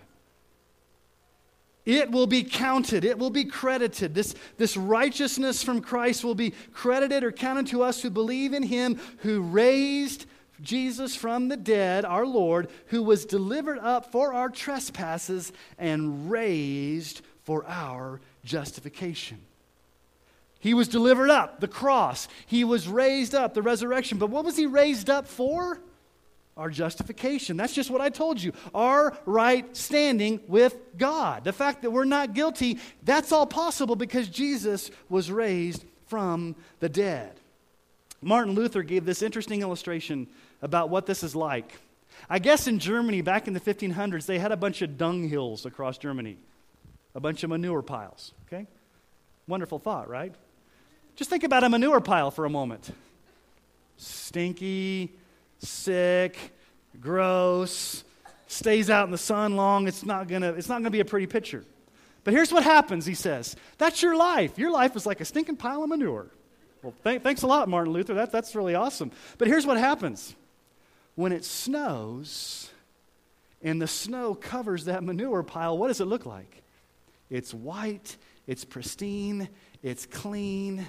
It 1.86 2.12
will 2.12 2.28
be 2.28 2.44
counted, 2.44 3.04
it 3.04 3.18
will 3.18 3.30
be 3.30 3.46
credited. 3.46 4.16
This, 4.16 4.36
this 4.58 4.78
righteousness 4.78 5.64
from 5.64 5.82
Christ 5.82 6.24
will 6.24 6.36
be 6.36 6.54
credited 6.72 7.24
or 7.24 7.32
counted 7.32 7.68
to 7.68 7.84
us 7.84 8.02
who 8.02 8.10
believe 8.10 8.54
in 8.54 8.64
him 8.64 9.00
who 9.20 9.42
raised 9.42 10.26
Jesus 10.62 11.14
from 11.16 11.50
the 11.50 11.58
dead, 11.58 12.06
our 12.06 12.26
Lord, 12.26 12.70
who 12.88 13.04
was 13.04 13.26
delivered 13.26 13.80
up 13.80 14.12
for 14.12 14.34
our 14.34 14.50
trespasses 14.50 15.52
and 15.78 16.32
raised 16.32 17.22
for 17.44 17.66
our 17.68 18.22
justification. 18.46 19.40
He 20.64 20.74
was 20.74 20.88
delivered 20.88 21.30
up, 21.30 21.60
the 21.60 21.68
cross. 21.68 22.30
He 22.46 22.64
was 22.64 22.88
raised 22.88 23.36
up, 23.36 23.54
the 23.54 23.62
resurrection. 23.62 24.18
But 24.18 24.30
what 24.30 24.46
was 24.46 24.56
he 24.56 24.66
raised 24.66 25.10
up 25.10 25.28
for? 25.28 25.78
Our 26.56 26.70
justification. 26.70 27.58
That's 27.58 27.74
just 27.74 27.92
what 27.92 28.00
I 28.00 28.08
told 28.08 28.42
you. 28.42 28.54
Our 28.74 29.18
right 29.26 29.76
standing 29.76 30.40
with 30.48 30.78
God. 30.98 31.44
The 31.44 31.52
fact 31.52 31.82
that 31.82 31.92
we're 31.92 32.06
not 32.06 32.34
guilty, 32.34 32.80
that's 33.04 33.34
all 33.34 33.46
possible 33.46 33.98
because 33.98 34.30
Jesus 34.30 34.90
was 35.10 35.30
raised 35.30 35.84
from 36.08 36.56
the 36.80 36.88
dead. 36.88 37.42
Martin 38.22 38.56
Luther 38.56 38.84
gave 38.84 39.04
this 39.04 39.22
interesting 39.22 39.64
illustration 39.64 40.28
about 40.62 40.90
what 40.90 41.06
this 41.08 41.24
is 41.24 41.36
like. 41.36 41.78
I 42.30 42.40
guess 42.40 42.68
in 42.68 42.80
Germany, 42.80 43.20
back 43.20 43.50
in 43.50 43.54
the 43.54 43.60
1500s, 43.60 44.28
they 44.28 44.40
had 44.40 44.54
a 44.54 44.58
bunch 44.58 44.82
of 44.82 44.98
dung 44.98 45.28
hills 45.28 45.66
across 45.66 45.98
Germany, 45.98 46.38
a 47.16 47.20
bunch 47.20 47.44
of 47.44 47.50
manure 47.50 47.82
piles. 47.82 48.32
Okay? 48.48 48.66
Wonderful 49.46 49.78
thought, 49.78 50.08
right? 50.08 50.34
Just 51.16 51.30
think 51.30 51.44
about 51.44 51.64
a 51.64 51.70
manure 51.70 52.02
pile 52.02 52.32
for 52.32 52.46
a 52.46 52.50
moment. 52.50 52.92
Stinky, 53.98 55.14
sick, 55.60 56.38
gross, 57.00 58.04
stays 58.48 58.90
out 58.90 59.06
in 59.06 59.12
the 59.12 59.18
sun 59.18 59.56
long. 59.56 59.88
It's 59.88 60.06
not 60.06 60.28
gonna, 60.28 60.54
it's 60.54 60.70
not 60.70 60.80
gonna 60.80 60.92
be 60.92 61.00
a 61.00 61.06
pretty 61.06 61.28
picture. 61.28 61.64
But 62.24 62.34
here's 62.34 62.52
what 62.52 62.64
happens, 62.64 63.06
he 63.06 63.16
says. 63.16 63.56
That's 63.78 64.02
your 64.02 64.16
life. 64.16 64.58
Your 64.58 64.72
life 64.72 64.96
is 64.96 65.06
like 65.06 65.22
a 65.22 65.26
stinking 65.26 65.58
pile 65.58 65.84
of 65.84 65.90
manure. 65.90 66.28
Well, 66.82 66.94
th- 67.04 67.22
thanks 67.22 67.42
a 67.42 67.48
lot, 67.48 67.70
Martin 67.70 67.94
Luther. 67.94 68.14
That, 68.14 68.32
that's 68.32 68.56
really 68.56 68.76
awesome. 68.76 69.12
But 69.38 69.48
here's 69.48 69.66
what 69.66 69.78
happens 69.78 70.36
when 71.16 71.32
it 71.32 71.46
snows 71.46 72.70
and 73.62 73.82
the 73.82 73.88
snow 73.88 74.36
covers 74.36 74.86
that 74.86 75.04
manure 75.04 75.44
pile, 75.44 75.78
what 75.78 75.88
does 75.88 76.02
it 76.02 76.06
look 76.06 76.26
like? 76.26 76.64
It's 77.30 77.54
white, 77.54 78.18
it's 78.46 78.66
pristine, 78.66 79.48
it's 79.82 80.06
clean, 80.06 80.86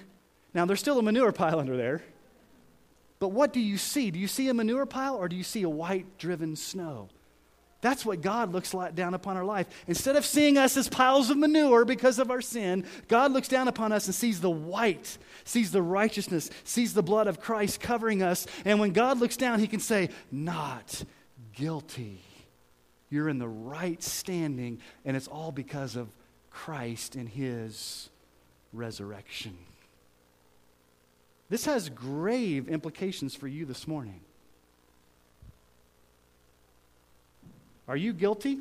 now, 0.54 0.64
there's 0.64 0.80
still 0.80 0.98
a 0.98 1.02
manure 1.02 1.32
pile 1.32 1.58
under 1.58 1.76
there. 1.76 2.02
But 3.18 3.28
what 3.28 3.52
do 3.52 3.60
you 3.60 3.76
see? 3.76 4.10
Do 4.10 4.18
you 4.18 4.28
see 4.28 4.48
a 4.48 4.54
manure 4.54 4.86
pile 4.86 5.16
or 5.16 5.28
do 5.28 5.36
you 5.36 5.42
see 5.42 5.62
a 5.62 5.68
white 5.68 6.18
driven 6.18 6.56
snow? 6.56 7.08
That's 7.80 8.06
what 8.06 8.22
God 8.22 8.52
looks 8.52 8.72
like 8.72 8.94
down 8.94 9.12
upon 9.12 9.36
our 9.36 9.44
life. 9.44 9.66
Instead 9.86 10.16
of 10.16 10.24
seeing 10.24 10.56
us 10.56 10.76
as 10.76 10.88
piles 10.88 11.28
of 11.28 11.36
manure 11.36 11.84
because 11.84 12.18
of 12.18 12.30
our 12.30 12.40
sin, 12.40 12.86
God 13.08 13.32
looks 13.32 13.48
down 13.48 13.68
upon 13.68 13.92
us 13.92 14.06
and 14.06 14.14
sees 14.14 14.40
the 14.40 14.50
white, 14.50 15.18
sees 15.44 15.70
the 15.70 15.82
righteousness, 15.82 16.48
sees 16.64 16.94
the 16.94 17.02
blood 17.02 17.26
of 17.26 17.40
Christ 17.40 17.80
covering 17.80 18.22
us. 18.22 18.46
And 18.64 18.80
when 18.80 18.92
God 18.92 19.18
looks 19.18 19.36
down, 19.36 19.58
he 19.58 19.66
can 19.66 19.80
say, 19.80 20.08
Not 20.32 21.04
guilty. 21.52 22.22
You're 23.10 23.28
in 23.28 23.38
the 23.38 23.48
right 23.48 24.02
standing, 24.02 24.80
and 25.04 25.14
it's 25.14 25.28
all 25.28 25.52
because 25.52 25.94
of 25.94 26.08
Christ 26.50 27.16
and 27.16 27.28
his 27.28 28.08
resurrection. 28.72 29.58
This 31.54 31.66
has 31.66 31.88
grave 31.88 32.68
implications 32.68 33.36
for 33.36 33.46
you 33.46 33.64
this 33.64 33.86
morning. 33.86 34.18
Are 37.86 37.96
you 37.96 38.12
guilty? 38.12 38.58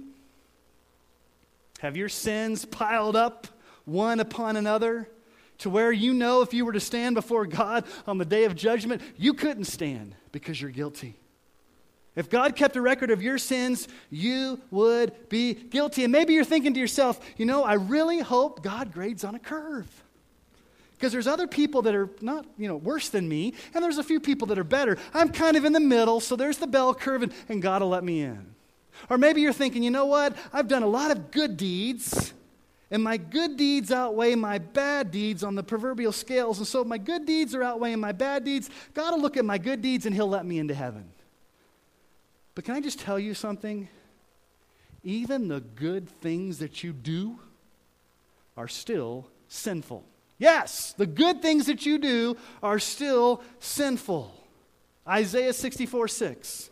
Have 1.80 1.98
your 1.98 2.08
sins 2.08 2.66
piled 2.66 3.16
up 3.16 3.48
one 3.86 4.20
upon 4.20 4.58
another 4.58 5.10
to 5.58 5.72
where 5.72 5.92
you 5.92 6.14
know 6.14 6.44
if 6.44 6.54
you 6.54 6.66
were 6.66 6.74
to 6.74 6.80
stand 6.80 7.16
before 7.16 7.48
God 7.48 7.86
on 8.06 8.20
the 8.20 8.26
day 8.26 8.44
of 8.44 8.56
judgment, 8.56 9.02
you 9.18 9.34
couldn't 9.34 9.66
stand 9.66 10.14
because 10.32 10.62
you're 10.62 10.70
guilty? 10.70 11.16
If 12.16 12.30
God 12.30 12.56
kept 12.56 12.76
a 12.76 12.82
record 12.82 13.10
of 13.10 13.24
your 13.24 13.40
sins, 13.40 13.88
you 14.12 14.62
would 14.70 15.30
be 15.30 15.56
guilty. 15.56 16.04
And 16.04 16.12
maybe 16.12 16.36
you're 16.36 16.44
thinking 16.44 16.76
to 16.76 16.80
yourself, 16.80 17.20
you 17.38 17.48
know, 17.48 17.64
I 17.64 17.74
really 17.74 18.20
hope 18.20 18.62
God 18.62 18.94
grades 18.94 19.24
on 19.24 19.34
a 19.34 19.40
curve. 19.40 20.03
Because 21.04 21.12
there's 21.12 21.28
other 21.28 21.48
people 21.48 21.82
that 21.82 21.94
are 21.94 22.10
not, 22.22 22.46
you 22.58 22.66
know, 22.66 22.78
worse 22.78 23.10
than 23.10 23.28
me, 23.28 23.56
and 23.74 23.84
there's 23.84 23.98
a 23.98 24.04
few 24.06 24.22
people 24.22 24.48
that 24.48 24.58
are 24.58 24.64
better. 24.64 24.98
I'm 25.14 25.28
kind 25.28 25.58
of 25.58 25.66
in 25.66 25.74
the 25.74 25.82
middle, 25.82 26.22
so 26.22 26.38
there's 26.38 26.60
the 26.60 26.66
bell 26.66 26.96
curve, 26.96 27.24
and, 27.24 27.34
and 27.50 27.62
God 27.62 27.82
will 27.82 27.90
let 27.90 28.06
me 28.06 28.22
in. 28.22 28.56
Or 29.10 29.18
maybe 29.18 29.42
you're 29.42 29.52
thinking, 29.52 29.84
you 29.84 29.92
know 29.92 30.06
what? 30.06 30.34
I've 30.54 30.70
done 30.70 30.82
a 30.82 30.88
lot 30.88 31.12
of 31.12 31.30
good 31.30 31.58
deeds, 31.58 32.34
and 32.90 33.04
my 33.04 33.18
good 33.18 33.58
deeds 33.58 33.92
outweigh 33.92 34.36
my 34.36 34.60
bad 34.60 35.12
deeds 35.12 35.44
on 35.44 35.56
the 35.56 35.64
proverbial 35.64 36.14
scales. 36.14 36.60
And 36.60 36.66
so 36.66 36.86
my 36.86 37.00
good 37.00 37.26
deeds 37.26 37.54
are 37.54 37.64
outweighing 37.64 38.00
my 38.00 38.14
bad 38.14 38.46
deeds, 38.46 38.70
God 38.94 39.12
will 39.12 39.22
look 39.22 39.36
at 39.36 39.44
my 39.44 39.58
good 39.58 39.82
deeds 39.82 40.06
and 40.06 40.16
He'll 40.16 40.30
let 40.30 40.46
me 40.46 40.58
into 40.58 40.74
heaven. 40.74 41.10
But 42.56 42.64
can 42.64 42.76
I 42.76 42.80
just 42.80 43.02
tell 43.02 43.20
you 43.20 43.34
something? 43.34 43.90
Even 45.04 45.50
the 45.50 45.60
good 45.60 46.08
things 46.08 46.60
that 46.60 46.82
you 46.82 46.94
do 46.94 47.40
are 48.56 48.70
still 48.70 49.28
sinful. 49.50 50.06
Yes, 50.44 50.94
the 50.98 51.06
good 51.06 51.42
things 51.42 51.68
that 51.68 51.86
you 51.86 51.98
do 51.98 52.36
are 52.62 52.78
still 52.78 53.42
sinful. 53.60 54.30
Isaiah 55.08 55.54
64 55.54 56.10
6. 56.10 56.70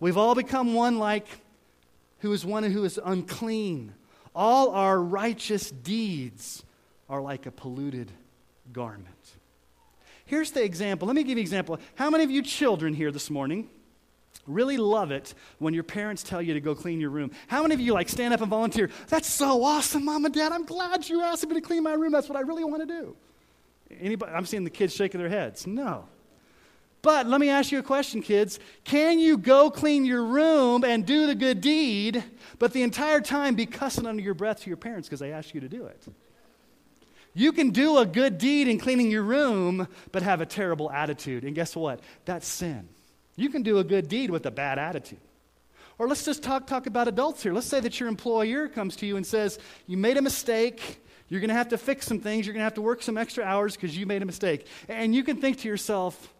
We've 0.00 0.16
all 0.16 0.34
become 0.34 0.72
one 0.72 0.98
like 0.98 1.26
who 2.20 2.32
is 2.32 2.46
one 2.46 2.64
who 2.64 2.84
is 2.84 2.98
unclean. 3.04 3.92
All 4.34 4.70
our 4.70 4.98
righteous 4.98 5.70
deeds 5.70 6.64
are 7.10 7.20
like 7.20 7.44
a 7.44 7.50
polluted 7.50 8.10
garment. 8.72 9.32
Here's 10.24 10.50
the 10.52 10.64
example. 10.64 11.06
Let 11.06 11.14
me 11.14 11.22
give 11.22 11.36
you 11.36 11.42
an 11.42 11.46
example. 11.46 11.80
How 11.96 12.08
many 12.08 12.24
of 12.24 12.30
you 12.30 12.40
children 12.40 12.94
here 12.94 13.12
this 13.12 13.28
morning 13.28 13.68
really 14.46 14.76
love 14.76 15.10
it 15.10 15.34
when 15.58 15.74
your 15.74 15.84
parents 15.84 16.22
tell 16.22 16.42
you 16.42 16.54
to 16.54 16.60
go 16.60 16.74
clean 16.74 17.00
your 17.00 17.10
room? 17.10 17.30
How 17.48 17.62
many 17.62 17.74
of 17.74 17.80
you 17.80 17.92
like 17.92 18.08
stand 18.08 18.34
up 18.34 18.40
and 18.40 18.50
volunteer? 18.50 18.90
That's 19.08 19.28
so 19.28 19.62
awesome, 19.64 20.04
mom 20.04 20.24
and 20.24 20.34
dad. 20.34 20.52
I'm 20.52 20.64
glad 20.64 21.08
you 21.08 21.22
asked 21.22 21.46
me 21.46 21.54
to 21.54 21.60
clean 21.60 21.82
my 21.82 21.94
room. 21.94 22.12
That's 22.12 22.28
what 22.28 22.36
I 22.36 22.42
really 22.42 22.64
want 22.64 22.86
to 22.86 22.86
do. 22.86 23.16
Anybody? 24.00 24.32
I'm 24.32 24.46
seeing 24.46 24.64
the 24.64 24.70
kids 24.70 24.94
shaking 24.94 25.20
their 25.20 25.28
heads. 25.28 25.66
No. 25.66 26.06
But 27.02 27.26
let 27.26 27.40
me 27.40 27.48
ask 27.48 27.72
you 27.72 27.80
a 27.80 27.82
question, 27.82 28.22
kids. 28.22 28.60
Can 28.84 29.18
you 29.18 29.36
go 29.36 29.70
clean 29.70 30.04
your 30.04 30.24
room 30.24 30.84
and 30.84 31.04
do 31.04 31.26
the 31.26 31.34
good 31.34 31.60
deed, 31.60 32.22
but 32.60 32.72
the 32.72 32.82
entire 32.82 33.20
time 33.20 33.56
be 33.56 33.66
cussing 33.66 34.06
under 34.06 34.22
your 34.22 34.34
breath 34.34 34.62
to 34.62 34.70
your 34.70 34.76
parents 34.76 35.08
because 35.08 35.18
they 35.18 35.32
asked 35.32 35.52
you 35.52 35.60
to 35.60 35.68
do 35.68 35.86
it? 35.86 36.06
You 37.34 37.50
can 37.52 37.70
do 37.70 37.98
a 37.98 38.06
good 38.06 38.38
deed 38.38 38.68
in 38.68 38.78
cleaning 38.78 39.10
your 39.10 39.22
room, 39.22 39.88
but 40.12 40.22
have 40.22 40.40
a 40.40 40.46
terrible 40.46 40.90
attitude. 40.92 41.44
And 41.44 41.54
guess 41.54 41.74
what? 41.74 42.00
That's 42.24 42.46
sin. 42.46 42.88
You 43.36 43.48
can 43.48 43.62
do 43.62 43.78
a 43.78 43.84
good 43.84 44.08
deed 44.08 44.30
with 44.30 44.46
a 44.46 44.50
bad 44.50 44.78
attitude. 44.78 45.20
Or 45.98 46.08
let's 46.08 46.24
just 46.24 46.42
talk, 46.42 46.66
talk 46.66 46.86
about 46.86 47.08
adults 47.08 47.42
here. 47.42 47.52
Let's 47.52 47.66
say 47.66 47.80
that 47.80 48.00
your 48.00 48.08
employer 48.08 48.68
comes 48.68 48.96
to 48.96 49.06
you 49.06 49.16
and 49.16 49.26
says, 49.26 49.58
You 49.86 49.96
made 49.96 50.16
a 50.16 50.22
mistake. 50.22 51.00
You're 51.28 51.40
going 51.40 51.48
to 51.48 51.54
have 51.54 51.70
to 51.70 51.78
fix 51.78 52.06
some 52.06 52.20
things. 52.20 52.46
You're 52.46 52.52
going 52.52 52.60
to 52.60 52.64
have 52.64 52.74
to 52.74 52.82
work 52.82 53.02
some 53.02 53.16
extra 53.16 53.42
hours 53.42 53.74
because 53.74 53.96
you 53.96 54.04
made 54.04 54.20
a 54.20 54.26
mistake. 54.26 54.66
And 54.88 55.14
you 55.14 55.24
can 55.24 55.38
think 55.38 55.60
to 55.60 55.68
yourself, 55.68 56.32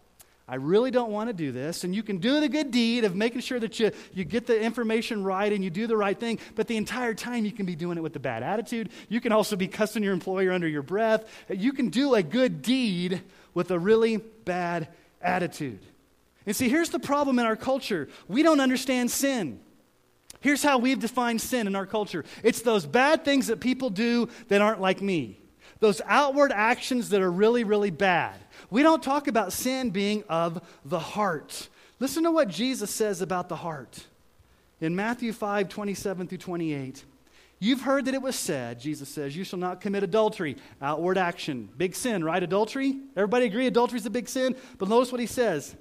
I 0.47 0.55
really 0.55 0.91
don't 0.91 1.11
want 1.11 1.29
to 1.29 1.33
do 1.33 1.51
this. 1.51 1.83
And 1.83 1.95
you 1.95 2.03
can 2.03 2.17
do 2.17 2.39
the 2.39 2.49
good 2.49 2.69
deed 2.69 3.05
of 3.05 3.15
making 3.15 3.41
sure 3.41 3.59
that 3.59 3.79
you, 3.79 3.91
you 4.13 4.23
get 4.23 4.45
the 4.45 4.59
information 4.59 5.23
right 5.23 5.51
and 5.51 5.63
you 5.63 5.69
do 5.69 5.87
the 5.87 5.97
right 5.97 6.19
thing, 6.19 6.37
but 6.53 6.67
the 6.67 6.77
entire 6.77 7.13
time 7.13 7.45
you 7.45 7.51
can 7.51 7.65
be 7.65 7.75
doing 7.75 7.97
it 7.97 8.01
with 8.01 8.15
a 8.17 8.19
bad 8.19 8.43
attitude. 8.43 8.89
You 9.09 9.21
can 9.21 9.31
also 9.31 9.55
be 9.55 9.67
cussing 9.67 10.03
your 10.03 10.13
employer 10.13 10.51
under 10.51 10.67
your 10.67 10.83
breath. 10.83 11.25
You 11.49 11.73
can 11.73 11.89
do 11.89 12.13
a 12.13 12.21
good 12.21 12.61
deed 12.61 13.21
with 13.53 13.71
a 13.71 13.79
really 13.79 14.17
bad 14.17 14.89
attitude. 15.21 15.79
And 16.45 16.55
see, 16.55 16.69
here's 16.69 16.89
the 16.89 16.99
problem 16.99 17.39
in 17.39 17.45
our 17.45 17.55
culture 17.55 18.09
we 18.27 18.43
don't 18.43 18.59
understand 18.59 19.11
sin. 19.11 19.59
Here's 20.43 20.61
how 20.61 20.77
we've 20.77 20.99
defined 20.99 21.39
sin 21.39 21.67
in 21.67 21.75
our 21.75 21.85
culture 21.85 22.25
it's 22.43 22.61
those 22.61 22.85
bad 22.85 23.23
things 23.23 23.47
that 23.47 23.61
people 23.61 23.89
do 23.89 24.27
that 24.49 24.61
aren't 24.61 24.81
like 24.81 25.01
me, 25.01 25.39
those 25.79 26.01
outward 26.05 26.51
actions 26.51 27.09
that 27.09 27.21
are 27.21 27.31
really, 27.31 27.63
really 27.63 27.91
bad. 27.91 28.35
We 28.69 28.83
don't 28.83 29.01
talk 29.01 29.27
about 29.27 29.53
sin 29.53 29.89
being 29.89 30.23
of 30.27 30.61
the 30.83 30.99
heart. 30.99 31.69
Listen 31.99 32.23
to 32.23 32.31
what 32.31 32.49
Jesus 32.49 32.91
says 32.91 33.21
about 33.21 33.47
the 33.47 33.55
heart. 33.55 34.05
In 34.81 34.95
Matthew 34.97 35.31
5 35.31 35.69
27 35.69 36.27
through 36.27 36.37
28, 36.39 37.05
you've 37.59 37.81
heard 37.81 38.03
that 38.03 38.13
it 38.13 38.21
was 38.21 38.35
said, 38.35 38.81
Jesus 38.81 39.07
says, 39.07 39.37
You 39.37 39.45
shall 39.45 39.59
not 39.59 39.79
commit 39.79 40.03
adultery, 40.03 40.57
outward 40.81 41.17
action. 41.17 41.69
Big 41.77 41.95
sin, 41.95 42.21
right? 42.21 42.43
Adultery? 42.43 42.97
Everybody 43.15 43.45
agree 43.45 43.67
adultery 43.67 43.99
is 43.99 44.05
a 44.05 44.09
big 44.09 44.27
sin? 44.27 44.57
But 44.77 44.89
notice 44.89 45.13
what 45.13 45.21
he 45.21 45.27
says 45.27 45.77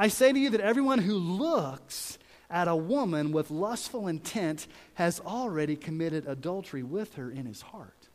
I 0.00 0.08
say 0.08 0.32
to 0.32 0.38
you 0.38 0.48
that 0.50 0.62
everyone 0.62 0.98
who 0.98 1.16
looks 1.16 2.18
at 2.48 2.68
a 2.68 2.74
woman 2.74 3.32
with 3.32 3.50
lustful 3.50 4.08
intent 4.08 4.66
has 4.94 5.20
already 5.20 5.76
committed 5.76 6.26
adultery 6.26 6.82
with 6.82 7.16
her 7.16 7.30
in 7.30 7.44
his 7.44 7.60
heart. 7.60 8.08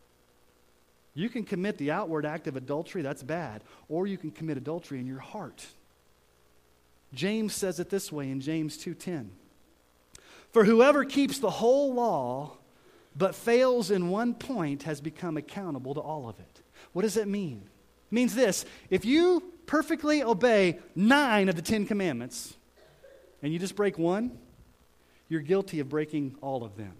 You 1.13 1.29
can 1.29 1.43
commit 1.43 1.77
the 1.77 1.91
outward 1.91 2.25
act 2.25 2.47
of 2.47 2.55
adultery, 2.55 3.03
that's 3.03 3.21
bad, 3.21 3.61
or 3.87 4.07
you 4.07 4.17
can 4.17 4.31
commit 4.31 4.57
adultery 4.57 4.99
in 4.99 5.05
your 5.05 5.19
heart. 5.19 5.67
James 7.13 7.53
says 7.53 7.79
it 7.79 7.91
this 7.91 8.11
way 8.11 8.31
in 8.31 8.41
James 8.41 8.77
2:10. 8.77 9.29
For 10.53 10.65
whoever 10.65 11.05
keeps 11.05 11.37
the 11.37 11.51
whole 11.51 11.93
law 11.93 12.57
but 13.15 13.35
fails 13.35 13.91
in 13.91 14.09
one 14.09 14.33
point 14.33 14.83
has 14.83 15.01
become 15.01 15.37
accountable 15.37 15.93
to 15.93 16.01
all 16.01 16.27
of 16.27 16.39
it. 16.39 16.63
What 16.93 17.03
does 17.03 17.13
that 17.13 17.27
mean? 17.27 17.61
It 18.11 18.15
means 18.15 18.33
this, 18.33 18.65
if 18.89 19.05
you 19.05 19.51
perfectly 19.65 20.23
obey 20.23 20.79
9 20.95 21.49
of 21.49 21.55
the 21.55 21.61
10 21.61 21.85
commandments 21.85 22.55
and 23.41 23.53
you 23.53 23.59
just 23.59 23.75
break 23.75 23.97
one, 23.97 24.37
you're 25.29 25.41
guilty 25.41 25.79
of 25.79 25.89
breaking 25.89 26.35
all 26.41 26.63
of 26.63 26.77
them. 26.77 26.93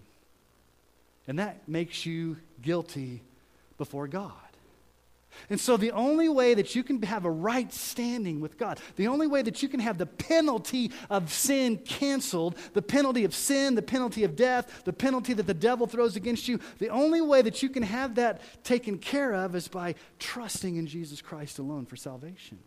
And 1.27 1.39
that 1.39 1.67
makes 1.67 2.05
you 2.05 2.37
guilty 2.61 3.21
before 3.77 4.07
God. 4.07 4.31
And 5.49 5.59
so, 5.59 5.77
the 5.77 5.91
only 5.91 6.29
way 6.29 6.53
that 6.53 6.75
you 6.75 6.83
can 6.83 7.01
have 7.03 7.25
a 7.25 7.31
right 7.31 7.71
standing 7.71 8.39
with 8.39 8.57
God, 8.57 8.79
the 8.95 9.07
only 9.07 9.27
way 9.27 9.41
that 9.41 9.61
you 9.61 9.69
can 9.69 9.79
have 9.79 9.97
the 9.97 10.05
penalty 10.05 10.91
of 11.09 11.31
sin 11.31 11.77
canceled, 11.77 12.55
the 12.73 12.81
penalty 12.81 13.25
of 13.25 13.33
sin, 13.33 13.75
the 13.75 13.81
penalty 13.81 14.23
of 14.23 14.35
death, 14.35 14.83
the 14.85 14.93
penalty 14.93 15.33
that 15.33 15.47
the 15.47 15.53
devil 15.53 15.87
throws 15.87 16.15
against 16.15 16.47
you, 16.47 16.59
the 16.79 16.89
only 16.89 17.21
way 17.21 17.41
that 17.41 17.61
you 17.61 17.69
can 17.69 17.83
have 17.83 18.15
that 18.15 18.41
taken 18.63 18.97
care 18.97 19.33
of 19.33 19.55
is 19.55 19.67
by 19.67 19.95
trusting 20.19 20.77
in 20.77 20.87
Jesus 20.87 21.21
Christ 21.21 21.59
alone 21.59 21.85
for 21.85 21.95
salvation. 21.95 22.59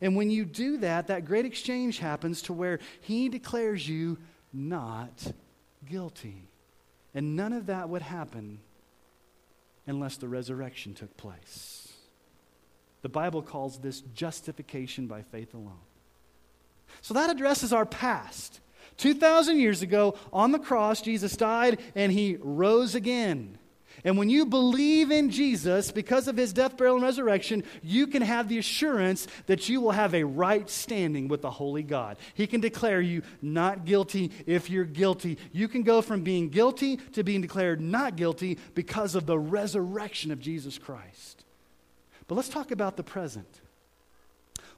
And 0.00 0.16
when 0.16 0.30
you 0.30 0.44
do 0.44 0.78
that, 0.78 1.06
that 1.06 1.24
great 1.24 1.44
exchange 1.44 1.98
happens 1.98 2.42
to 2.42 2.52
where 2.52 2.80
he 3.00 3.28
declares 3.28 3.88
you 3.88 4.18
not 4.52 5.32
guilty. 5.88 6.48
And 7.14 7.36
none 7.36 7.52
of 7.52 7.66
that 7.66 7.88
would 7.88 8.02
happen 8.02 8.60
unless 9.86 10.16
the 10.16 10.28
resurrection 10.28 10.94
took 10.94 11.16
place. 11.16 11.83
The 13.04 13.10
Bible 13.10 13.42
calls 13.42 13.78
this 13.78 14.00
justification 14.14 15.08
by 15.08 15.20
faith 15.20 15.52
alone. 15.52 15.76
So 17.02 17.12
that 17.12 17.28
addresses 17.28 17.70
our 17.70 17.84
past. 17.84 18.60
2,000 18.96 19.58
years 19.58 19.82
ago, 19.82 20.16
on 20.32 20.52
the 20.52 20.58
cross, 20.58 21.02
Jesus 21.02 21.36
died 21.36 21.80
and 21.94 22.10
he 22.10 22.38
rose 22.40 22.94
again. 22.94 23.58
And 24.04 24.16
when 24.16 24.30
you 24.30 24.46
believe 24.46 25.10
in 25.10 25.28
Jesus, 25.28 25.92
because 25.92 26.28
of 26.28 26.38
his 26.38 26.54
death, 26.54 26.78
burial, 26.78 26.96
and 26.96 27.04
resurrection, 27.04 27.64
you 27.82 28.06
can 28.06 28.22
have 28.22 28.48
the 28.48 28.56
assurance 28.56 29.26
that 29.48 29.68
you 29.68 29.82
will 29.82 29.90
have 29.90 30.14
a 30.14 30.24
right 30.24 30.68
standing 30.70 31.28
with 31.28 31.42
the 31.42 31.50
Holy 31.50 31.82
God. 31.82 32.16
He 32.32 32.46
can 32.46 32.62
declare 32.62 33.02
you 33.02 33.20
not 33.42 33.84
guilty 33.84 34.30
if 34.46 34.70
you're 34.70 34.84
guilty. 34.84 35.36
You 35.52 35.68
can 35.68 35.82
go 35.82 36.00
from 36.00 36.22
being 36.22 36.48
guilty 36.48 36.96
to 37.12 37.22
being 37.22 37.42
declared 37.42 37.82
not 37.82 38.16
guilty 38.16 38.58
because 38.74 39.14
of 39.14 39.26
the 39.26 39.38
resurrection 39.38 40.32
of 40.32 40.40
Jesus 40.40 40.78
Christ. 40.78 41.43
But 42.26 42.36
let's 42.36 42.48
talk 42.48 42.70
about 42.70 42.96
the 42.96 43.02
present. 43.02 43.60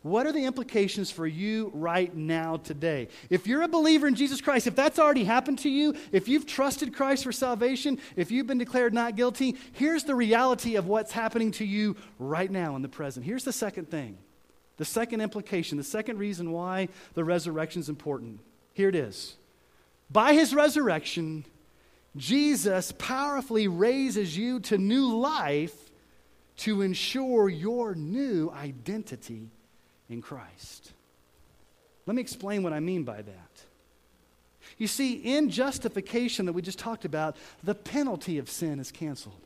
What 0.03 0.27
are 0.27 0.33
the 0.33 0.45
implications 0.45 1.11
for 1.11 1.27
you 1.27 1.73
right 1.75 2.15
now 2.15 2.59
today? 2.59 3.09
If 3.29 3.47
you're 3.47 3.63
a 3.63 3.69
believer 3.69 4.07
in 4.07 4.15
Jesus 4.15 4.41
Christ, 4.41 4.69
if 4.69 4.77
that's 4.77 5.01
already 5.01 5.25
happened 5.25 5.59
to 5.61 5.69
you, 5.69 5.97
if 6.13 6.29
you've 6.29 6.47
trusted 6.47 6.95
Christ 6.95 7.25
for 7.25 7.33
salvation, 7.33 7.99
if 8.15 8.31
you've 8.31 8.47
been 8.47 8.59
declared 8.59 8.95
not 8.95 9.17
guilty, 9.17 9.57
here's 9.73 10.05
the 10.05 10.15
reality 10.15 10.77
of 10.77 10.87
what's 10.87 11.11
happening 11.11 11.51
to 11.53 11.65
you 11.65 11.97
right 12.21 12.51
now 12.51 12.77
in 12.77 12.83
the 12.83 12.89
present. 12.89 13.27
Here's 13.27 13.43
the 13.43 13.53
second 13.53 13.91
thing 13.91 14.19
the 14.77 14.85
second 14.85 15.23
implication, 15.23 15.77
the 15.77 15.85
second 15.85 16.19
reason 16.19 16.53
why 16.53 16.89
the 17.15 17.25
resurrection 17.25 17.81
is 17.81 17.89
important. 17.89 18.41
Here 18.75 18.89
it 18.89 18.95
is. 18.95 19.37
By 20.11 20.35
his 20.35 20.55
resurrection, 20.55 21.47
Jesus 22.15 22.93
powerfully 22.97 23.67
raises 23.67 24.37
you 24.37 24.61
to 24.61 24.79
new 24.79 25.17
life 25.17 25.86
to 26.59 26.83
ensure 26.83 27.49
your 27.49 27.95
new 27.95 28.51
identity 28.51 29.51
in 30.09 30.23
Christ. 30.23 30.93
Let 32.07 32.15
me 32.15 32.23
explain 32.23 32.63
what 32.63 32.73
I 32.73 32.81
mean 32.81 33.05
by 33.05 33.23
that. 33.23 33.65
You 34.79 34.87
see, 34.87 35.15
in 35.15 35.51
justification 35.51 36.47
that 36.47 36.53
we 36.53 36.63
just 36.63 36.79
talked 36.79 37.05
about, 37.05 37.37
the 37.63 37.75
penalty 37.75 38.39
of 38.39 38.51
sin 38.51 38.79
is 38.79 38.91
canceled. 38.91 39.41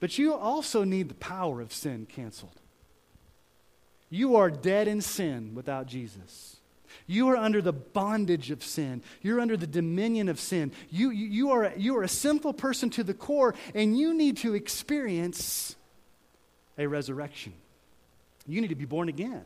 But 0.00 0.18
you 0.18 0.34
also 0.34 0.84
need 0.84 1.08
the 1.08 1.14
power 1.14 1.60
of 1.60 1.72
sin 1.72 2.06
canceled. 2.06 2.60
You 4.10 4.36
are 4.36 4.50
dead 4.50 4.88
in 4.88 5.00
sin 5.00 5.54
without 5.54 5.86
Jesus. 5.86 6.56
You 7.06 7.28
are 7.28 7.36
under 7.36 7.62
the 7.62 7.72
bondage 7.72 8.50
of 8.50 8.62
sin. 8.62 9.02
You're 9.22 9.40
under 9.40 9.56
the 9.56 9.66
dominion 9.66 10.28
of 10.28 10.38
sin. 10.38 10.72
You, 10.90 11.10
you, 11.10 11.26
you, 11.26 11.50
are, 11.52 11.72
you 11.76 11.96
are 11.96 12.02
a 12.02 12.08
sinful 12.08 12.54
person 12.54 12.90
to 12.90 13.04
the 13.04 13.14
core, 13.14 13.54
and 13.74 13.98
you 13.98 14.12
need 14.12 14.36
to 14.38 14.54
experience 14.54 15.76
a 16.78 16.86
resurrection. 16.86 17.52
You 18.46 18.60
need 18.60 18.68
to 18.68 18.74
be 18.74 18.84
born 18.84 19.08
again. 19.08 19.42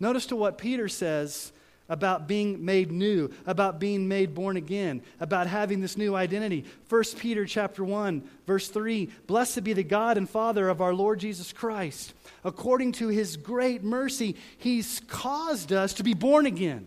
Notice 0.00 0.26
to 0.26 0.36
what 0.36 0.58
Peter 0.58 0.88
says 0.88 1.52
about 1.88 2.28
being 2.28 2.64
made 2.64 2.92
new, 2.92 3.30
about 3.46 3.80
being 3.80 4.08
made 4.08 4.34
born 4.34 4.56
again, 4.56 5.00
about 5.20 5.46
having 5.46 5.80
this 5.80 5.96
new 5.96 6.14
identity. 6.14 6.64
1 6.88 7.02
Peter 7.18 7.46
chapter 7.46 7.82
1, 7.82 8.22
verse 8.46 8.68
3, 8.68 9.08
Blessed 9.26 9.64
be 9.64 9.72
the 9.72 9.82
God 9.82 10.18
and 10.18 10.28
Father 10.28 10.68
of 10.68 10.80
our 10.82 10.92
Lord 10.92 11.18
Jesus 11.18 11.52
Christ. 11.52 12.12
According 12.44 12.92
to 12.92 13.08
his 13.08 13.36
great 13.36 13.82
mercy, 13.82 14.36
he's 14.58 15.00
caused 15.08 15.72
us 15.72 15.94
to 15.94 16.02
be 16.02 16.14
born 16.14 16.44
again, 16.44 16.86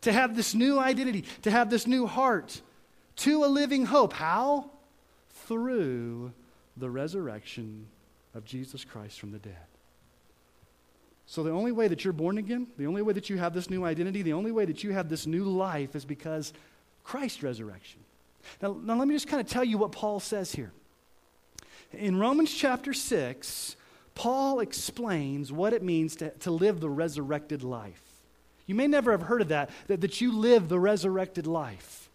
to 0.00 0.12
have 0.12 0.34
this 0.34 0.54
new 0.54 0.78
identity, 0.80 1.24
to 1.42 1.50
have 1.50 1.70
this 1.70 1.86
new 1.86 2.06
heart, 2.06 2.60
to 3.16 3.44
a 3.44 3.46
living 3.46 3.86
hope. 3.86 4.12
How? 4.12 4.70
Through 5.46 6.32
the 6.76 6.90
resurrection 6.90 7.86
of 8.34 8.44
Jesus 8.44 8.84
Christ 8.84 9.18
from 9.18 9.32
the 9.32 9.38
dead. 9.38 9.56
So, 11.26 11.42
the 11.42 11.50
only 11.50 11.70
way 11.70 11.86
that 11.86 12.04
you're 12.04 12.12
born 12.12 12.38
again, 12.38 12.66
the 12.76 12.86
only 12.86 13.02
way 13.02 13.12
that 13.12 13.30
you 13.30 13.38
have 13.38 13.54
this 13.54 13.70
new 13.70 13.84
identity, 13.84 14.22
the 14.22 14.32
only 14.32 14.50
way 14.50 14.64
that 14.64 14.82
you 14.82 14.90
have 14.90 15.08
this 15.08 15.26
new 15.26 15.44
life 15.44 15.94
is 15.94 16.04
because 16.04 16.52
Christ's 17.04 17.42
resurrection. 17.42 18.00
Now, 18.60 18.76
now 18.82 18.96
let 18.96 19.06
me 19.06 19.14
just 19.14 19.28
kind 19.28 19.40
of 19.40 19.48
tell 19.48 19.64
you 19.64 19.78
what 19.78 19.92
Paul 19.92 20.18
says 20.18 20.52
here. 20.52 20.72
In 21.92 22.18
Romans 22.18 22.52
chapter 22.52 22.92
6, 22.92 23.76
Paul 24.14 24.60
explains 24.60 25.52
what 25.52 25.72
it 25.72 25.82
means 25.82 26.16
to, 26.16 26.30
to 26.30 26.50
live 26.50 26.80
the 26.80 26.90
resurrected 26.90 27.62
life. 27.62 28.02
You 28.66 28.74
may 28.74 28.86
never 28.86 29.12
have 29.12 29.22
heard 29.22 29.42
of 29.42 29.48
that, 29.48 29.70
that, 29.88 30.00
that 30.00 30.20
you 30.20 30.32
live 30.32 30.68
the 30.68 30.78
resurrected 30.78 31.46
life. 31.46 32.08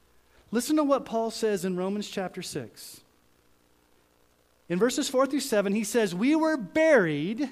Listen 0.51 0.78
to 0.78 0.84
what 0.84 1.06
Paul 1.06 1.32
says 1.32 1.65
in 1.65 1.75
Romans 1.75 2.08
chapter 2.08 2.41
6. 2.41 3.01
In 4.67 4.80
verses 4.80 5.10
4 5.10 5.28
through 5.28 5.41
7, 5.41 5.73
he 5.73 5.84
says, 5.84 6.15
We 6.15 6.36
were 6.36 6.58
buried 6.58 7.49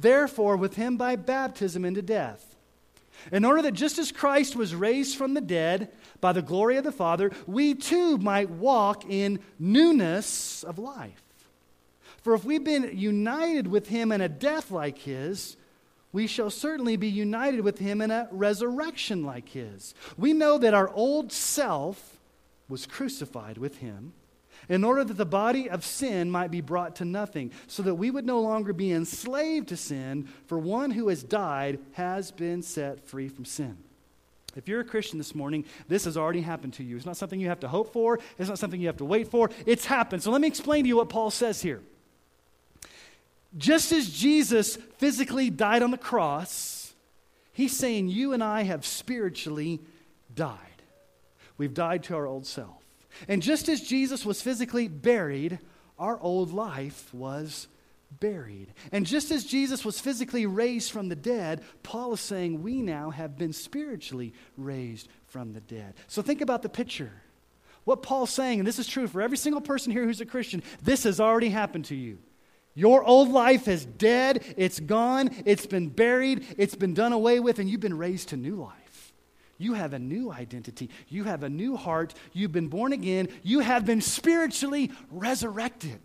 therefore, 0.00 0.56
with 0.56 0.76
him 0.76 0.96
by 0.96 1.16
baptism 1.16 1.84
into 1.84 2.02
death. 2.02 2.54
In 3.32 3.44
order 3.44 3.62
that 3.62 3.72
just 3.72 3.98
as 3.98 4.12
Christ 4.12 4.54
was 4.54 4.74
raised 4.74 5.16
from 5.16 5.34
the 5.34 5.40
dead 5.40 5.90
by 6.20 6.32
the 6.32 6.42
glory 6.42 6.76
of 6.76 6.84
the 6.84 6.92
Father, 6.92 7.32
we 7.46 7.74
too 7.74 8.18
might 8.18 8.50
walk 8.50 9.04
in 9.08 9.40
newness 9.58 10.62
of 10.62 10.78
life. 10.78 11.22
For 12.22 12.34
if 12.34 12.44
we've 12.44 12.62
been 12.62 12.96
united 12.96 13.66
with 13.68 13.88
him 13.88 14.12
in 14.12 14.20
a 14.20 14.28
death 14.28 14.70
like 14.70 14.98
his, 14.98 15.56
we 16.12 16.26
shall 16.26 16.50
certainly 16.50 16.96
be 16.96 17.08
united 17.08 17.60
with 17.60 17.78
him 17.78 18.00
in 18.00 18.10
a 18.10 18.28
resurrection 18.30 19.24
like 19.24 19.48
his. 19.48 19.94
We 20.16 20.32
know 20.32 20.58
that 20.58 20.74
our 20.74 20.88
old 20.92 21.32
self 21.32 22.18
was 22.68 22.86
crucified 22.86 23.58
with 23.58 23.78
him 23.78 24.12
in 24.68 24.84
order 24.84 25.04
that 25.04 25.16
the 25.16 25.26
body 25.26 25.68
of 25.68 25.84
sin 25.84 26.30
might 26.30 26.50
be 26.50 26.60
brought 26.60 26.96
to 26.96 27.04
nothing, 27.04 27.52
so 27.66 27.82
that 27.82 27.94
we 27.94 28.10
would 28.10 28.26
no 28.26 28.40
longer 28.40 28.72
be 28.72 28.92
enslaved 28.92 29.68
to 29.68 29.76
sin, 29.76 30.28
for 30.46 30.58
one 30.58 30.90
who 30.90 31.08
has 31.08 31.22
died 31.22 31.78
has 31.92 32.30
been 32.30 32.62
set 32.62 33.06
free 33.06 33.28
from 33.28 33.44
sin. 33.44 33.76
If 34.56 34.68
you're 34.68 34.80
a 34.80 34.84
Christian 34.84 35.18
this 35.18 35.34
morning, 35.34 35.66
this 35.86 36.06
has 36.06 36.16
already 36.16 36.40
happened 36.40 36.72
to 36.74 36.82
you. 36.82 36.96
It's 36.96 37.04
not 37.04 37.18
something 37.18 37.38
you 37.38 37.48
have 37.48 37.60
to 37.60 37.68
hope 37.68 37.92
for, 37.92 38.18
it's 38.38 38.48
not 38.48 38.58
something 38.58 38.80
you 38.80 38.86
have 38.86 38.96
to 38.96 39.04
wait 39.04 39.28
for. 39.28 39.50
It's 39.66 39.84
happened. 39.84 40.22
So 40.22 40.30
let 40.30 40.40
me 40.40 40.48
explain 40.48 40.84
to 40.84 40.88
you 40.88 40.96
what 40.96 41.10
Paul 41.10 41.30
says 41.30 41.60
here. 41.60 41.82
Just 43.56 43.92
as 43.92 44.10
Jesus 44.10 44.76
physically 44.96 45.50
died 45.50 45.82
on 45.82 45.90
the 45.90 45.98
cross, 45.98 46.94
he's 47.52 47.76
saying 47.76 48.08
you 48.08 48.32
and 48.32 48.42
I 48.42 48.62
have 48.62 48.84
spiritually 48.84 49.80
died. 50.34 50.58
We've 51.58 51.72
died 51.72 52.02
to 52.04 52.16
our 52.16 52.26
old 52.26 52.46
self. 52.46 52.82
And 53.28 53.42
just 53.42 53.68
as 53.68 53.80
Jesus 53.80 54.24
was 54.24 54.42
physically 54.42 54.88
buried, 54.88 55.58
our 55.98 56.18
old 56.20 56.52
life 56.52 57.12
was 57.14 57.68
buried. 58.10 58.72
And 58.92 59.06
just 59.06 59.30
as 59.30 59.44
Jesus 59.44 59.84
was 59.84 60.00
physically 60.00 60.46
raised 60.46 60.90
from 60.90 61.08
the 61.08 61.16
dead, 61.16 61.62
Paul 61.82 62.14
is 62.14 62.20
saying 62.20 62.62
we 62.62 62.82
now 62.82 63.10
have 63.10 63.36
been 63.36 63.52
spiritually 63.52 64.32
raised 64.56 65.08
from 65.26 65.52
the 65.52 65.60
dead. 65.60 65.94
So 66.06 66.22
think 66.22 66.40
about 66.40 66.62
the 66.62 66.68
picture. 66.68 67.12
What 67.84 68.02
Paul's 68.02 68.30
saying, 68.30 68.58
and 68.58 68.66
this 68.66 68.78
is 68.78 68.86
true 68.86 69.06
for 69.06 69.22
every 69.22 69.36
single 69.36 69.60
person 69.60 69.92
here 69.92 70.04
who's 70.04 70.20
a 70.20 70.26
Christian, 70.26 70.62
this 70.82 71.04
has 71.04 71.20
already 71.20 71.50
happened 71.50 71.84
to 71.86 71.94
you. 71.94 72.18
Your 72.74 73.02
old 73.04 73.30
life 73.30 73.68
is 73.68 73.86
dead, 73.86 74.44
it's 74.56 74.80
gone, 74.80 75.30
it's 75.46 75.66
been 75.66 75.88
buried, 75.88 76.44
it's 76.58 76.74
been 76.74 76.92
done 76.92 77.12
away 77.12 77.40
with, 77.40 77.58
and 77.58 77.70
you've 77.70 77.80
been 77.80 77.96
raised 77.96 78.30
to 78.30 78.36
new 78.36 78.56
life. 78.56 78.85
You 79.58 79.74
have 79.74 79.92
a 79.94 79.98
new 79.98 80.30
identity. 80.30 80.90
You 81.08 81.24
have 81.24 81.42
a 81.42 81.48
new 81.48 81.76
heart. 81.76 82.14
You've 82.32 82.52
been 82.52 82.68
born 82.68 82.92
again. 82.92 83.28
You 83.42 83.60
have 83.60 83.86
been 83.86 84.00
spiritually 84.00 84.92
resurrected. 85.10 86.00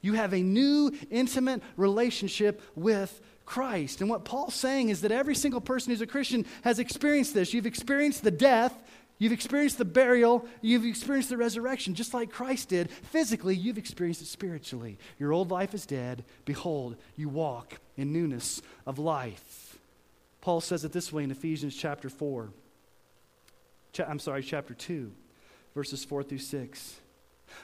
You 0.00 0.14
have 0.14 0.32
a 0.32 0.42
new, 0.42 0.92
intimate 1.10 1.62
relationship 1.76 2.60
with 2.74 3.20
Christ. 3.46 4.00
And 4.00 4.10
what 4.10 4.24
Paul's 4.24 4.54
saying 4.54 4.88
is 4.88 5.02
that 5.02 5.12
every 5.12 5.34
single 5.34 5.60
person 5.60 5.90
who's 5.90 6.00
a 6.00 6.06
Christian 6.06 6.44
has 6.62 6.78
experienced 6.78 7.34
this. 7.34 7.54
You've 7.54 7.66
experienced 7.66 8.24
the 8.24 8.30
death, 8.30 8.74
you've 9.18 9.32
experienced 9.32 9.78
the 9.78 9.84
burial, 9.84 10.46
you've 10.60 10.84
experienced 10.84 11.28
the 11.28 11.36
resurrection, 11.36 11.94
just 11.94 12.14
like 12.14 12.32
Christ 12.32 12.70
did. 12.70 12.90
Physically, 12.90 13.54
you've 13.54 13.78
experienced 13.78 14.22
it 14.22 14.26
spiritually. 14.26 14.98
Your 15.18 15.32
old 15.32 15.50
life 15.50 15.74
is 15.74 15.86
dead. 15.86 16.24
Behold, 16.44 16.96
you 17.16 17.28
walk 17.28 17.78
in 17.96 18.12
newness 18.12 18.60
of 18.86 18.98
life. 18.98 19.78
Paul 20.40 20.60
says 20.60 20.84
it 20.84 20.92
this 20.92 21.12
way 21.12 21.22
in 21.22 21.30
Ephesians 21.30 21.76
chapter 21.76 22.08
4. 22.08 22.50
I'm 24.00 24.18
sorry, 24.18 24.42
chapter 24.42 24.74
2, 24.74 25.12
verses 25.74 26.04
4 26.04 26.22
through 26.22 26.38
6. 26.38 27.00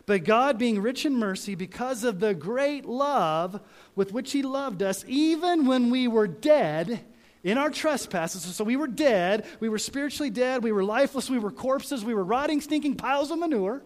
But 0.06 0.24
God, 0.24 0.58
being 0.58 0.80
rich 0.80 1.06
in 1.06 1.14
mercy, 1.14 1.54
because 1.54 2.04
of 2.04 2.20
the 2.20 2.34
great 2.34 2.84
love 2.84 3.60
with 3.94 4.12
which 4.12 4.32
He 4.32 4.42
loved 4.42 4.82
us, 4.82 5.04
even 5.08 5.66
when 5.66 5.90
we 5.90 6.08
were 6.08 6.26
dead 6.26 7.04
in 7.42 7.56
our 7.56 7.70
trespasses, 7.70 8.42
so 8.42 8.64
we 8.64 8.76
were 8.76 8.86
dead, 8.86 9.46
we 9.60 9.68
were 9.68 9.78
spiritually 9.78 10.30
dead, 10.30 10.62
we 10.62 10.72
were 10.72 10.84
lifeless, 10.84 11.30
we 11.30 11.38
were 11.38 11.50
corpses, 11.50 12.04
we 12.04 12.14
were 12.14 12.24
rotting, 12.24 12.60
stinking 12.60 12.96
piles 12.96 13.30
of 13.30 13.38
manure, 13.38 13.82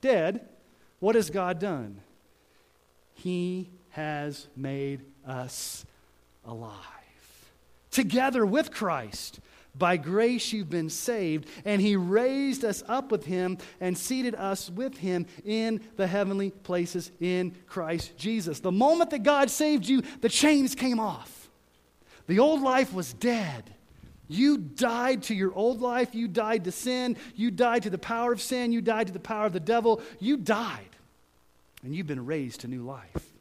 dead. 0.00 0.46
What 1.00 1.14
has 1.14 1.30
God 1.30 1.58
done? 1.58 2.00
He 3.14 3.70
has 3.90 4.48
made 4.56 5.02
us 5.26 5.86
alive. 6.44 6.74
Together 7.90 8.44
with 8.44 8.70
Christ 8.70 9.40
by 9.78 9.96
grace 9.96 10.52
you've 10.52 10.70
been 10.70 10.90
saved, 10.90 11.48
and 11.64 11.80
he 11.80 11.96
raised 11.96 12.64
us 12.64 12.82
up 12.88 13.10
with 13.12 13.24
him 13.24 13.58
and 13.80 13.96
seated 13.96 14.34
us 14.34 14.70
with 14.70 14.96
him 14.96 15.26
in 15.44 15.80
the 15.96 16.06
heavenly 16.06 16.50
places 16.50 17.10
in 17.20 17.54
Christ 17.66 18.16
Jesus. 18.16 18.60
The 18.60 18.72
moment 18.72 19.10
that 19.10 19.22
God 19.22 19.50
saved 19.50 19.86
you, 19.86 20.02
the 20.20 20.28
chains 20.28 20.74
came 20.74 21.00
off. 21.00 21.48
The 22.26 22.40
old 22.40 22.60
life 22.60 22.92
was 22.92 23.12
dead. 23.12 23.74
You 24.28 24.58
died 24.58 25.22
to 25.24 25.34
your 25.34 25.54
old 25.54 25.80
life. 25.80 26.14
You 26.14 26.28
died 26.28 26.64
to 26.64 26.72
sin. 26.72 27.16
You 27.34 27.50
died 27.50 27.84
to 27.84 27.90
the 27.90 27.98
power 27.98 28.32
of 28.32 28.42
sin. 28.42 28.72
You 28.72 28.82
died 28.82 29.06
to 29.06 29.12
the 29.12 29.18
power 29.18 29.46
of 29.46 29.54
the 29.54 29.60
devil. 29.60 30.02
You 30.20 30.36
died. 30.36 30.90
And 31.82 31.96
you've 31.96 32.06
been 32.06 32.26
raised 32.26 32.60
to 32.60 32.68
new 32.68 32.82
life. 32.82 33.32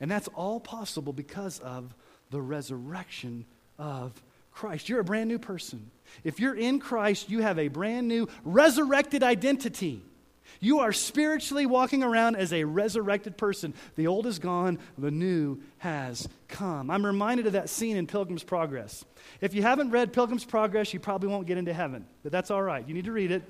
And 0.00 0.10
that's 0.10 0.28
all 0.28 0.60
possible 0.60 1.12
because 1.12 1.58
of 1.58 1.94
the 2.30 2.40
resurrection 2.40 3.44
of 3.78 4.12
Christ. 4.56 4.88
You're 4.88 5.00
a 5.00 5.04
brand 5.04 5.28
new 5.28 5.38
person. 5.38 5.90
If 6.24 6.40
you're 6.40 6.54
in 6.54 6.80
Christ, 6.80 7.28
you 7.28 7.42
have 7.42 7.58
a 7.58 7.68
brand 7.68 8.08
new 8.08 8.26
resurrected 8.42 9.22
identity. 9.22 10.02
You 10.60 10.78
are 10.78 10.94
spiritually 10.94 11.66
walking 11.66 12.02
around 12.02 12.36
as 12.36 12.54
a 12.54 12.64
resurrected 12.64 13.36
person. 13.36 13.74
The 13.96 14.06
old 14.06 14.26
is 14.26 14.38
gone, 14.38 14.78
the 14.96 15.10
new 15.10 15.60
has 15.78 16.26
come. 16.48 16.90
I'm 16.90 17.04
reminded 17.04 17.46
of 17.46 17.52
that 17.52 17.68
scene 17.68 17.98
in 17.98 18.06
Pilgrim's 18.06 18.42
Progress. 18.42 19.04
If 19.42 19.52
you 19.52 19.60
haven't 19.60 19.90
read 19.90 20.14
Pilgrim's 20.14 20.46
Progress, 20.46 20.94
you 20.94 21.00
probably 21.00 21.28
won't 21.28 21.46
get 21.46 21.58
into 21.58 21.74
heaven, 21.74 22.06
but 22.22 22.32
that's 22.32 22.50
all 22.50 22.62
right. 22.62 22.86
You 22.88 22.94
need 22.94 23.04
to 23.04 23.12
read 23.12 23.32
it. 23.32 23.42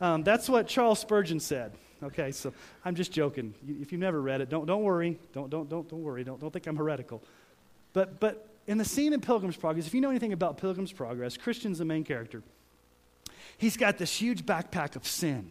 Um, 0.00 0.22
that's 0.22 0.48
what 0.48 0.68
Charles 0.68 1.00
Spurgeon 1.00 1.40
said. 1.40 1.72
Okay, 2.00 2.30
so 2.30 2.52
I'm 2.84 2.94
just 2.94 3.10
joking. 3.10 3.54
If 3.66 3.90
you've 3.90 4.00
never 4.00 4.20
read 4.20 4.40
it, 4.40 4.50
don't, 4.50 4.66
don't 4.66 4.84
worry. 4.84 5.18
Don't, 5.32 5.50
don't, 5.50 5.68
don't, 5.68 5.88
don't 5.88 6.02
worry. 6.02 6.22
Don't, 6.22 6.38
don't 6.38 6.52
think 6.52 6.68
I'm 6.68 6.76
heretical. 6.76 7.22
But, 7.92 8.20
but 8.20 8.53
in 8.66 8.78
the 8.78 8.84
scene 8.84 9.12
in 9.12 9.20
Pilgrim's 9.20 9.56
Progress, 9.56 9.86
if 9.86 9.94
you 9.94 10.00
know 10.00 10.10
anything 10.10 10.32
about 10.32 10.56
Pilgrim's 10.56 10.92
Progress, 10.92 11.36
Christian's 11.36 11.78
the 11.78 11.84
main 11.84 12.04
character. 12.04 12.42
He's 13.58 13.76
got 13.76 13.98
this 13.98 14.14
huge 14.14 14.44
backpack 14.46 14.96
of 14.96 15.06
sin. 15.06 15.50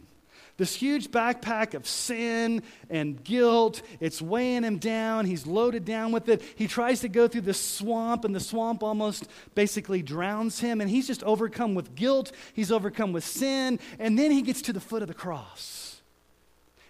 This 0.55 0.75
huge 0.75 1.09
backpack 1.09 1.73
of 1.73 1.87
sin 1.87 2.61
and 2.89 3.23
guilt. 3.23 3.81
It's 3.99 4.21
weighing 4.21 4.63
him 4.63 4.77
down. 4.77 5.25
He's 5.25 5.47
loaded 5.47 5.83
down 5.83 6.11
with 6.11 6.29
it. 6.29 6.43
He 6.55 6.67
tries 6.67 6.99
to 7.01 7.09
go 7.09 7.27
through 7.27 7.41
the 7.41 7.55
swamp, 7.55 8.23
and 8.23 8.35
the 8.35 8.39
swamp 8.39 8.83
almost 8.83 9.27
basically 9.55 10.03
drowns 10.03 10.59
him. 10.59 10.79
And 10.79 10.89
he's 10.89 11.07
just 11.07 11.23
overcome 11.23 11.73
with 11.73 11.95
guilt. 11.95 12.31
He's 12.53 12.71
overcome 12.71 13.13
with 13.13 13.23
sin. 13.23 13.79
And 13.97 14.17
then 14.17 14.29
he 14.29 14.43
gets 14.43 14.61
to 14.63 14.73
the 14.73 14.79
foot 14.79 15.01
of 15.01 15.07
the 15.07 15.15
cross. 15.15 16.01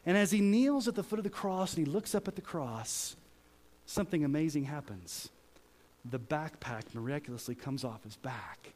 And 0.05 0.17
as 0.17 0.31
he 0.31 0.41
kneels 0.41 0.89
at 0.89 0.95
the 0.95 1.03
foot 1.03 1.19
of 1.19 1.23
the 1.23 1.29
cross 1.29 1.75
and 1.75 1.87
he 1.87 1.91
looks 1.91 2.13
up 2.13 2.27
at 2.27 2.35
the 2.35 2.41
cross, 2.41 3.15
something 3.85 4.25
amazing 4.25 4.65
happens 4.65 5.29
the 6.09 6.19
backpack 6.19 6.93
miraculously 6.93 7.55
comes 7.55 7.83
off 7.83 8.03
his 8.03 8.15
back. 8.17 8.73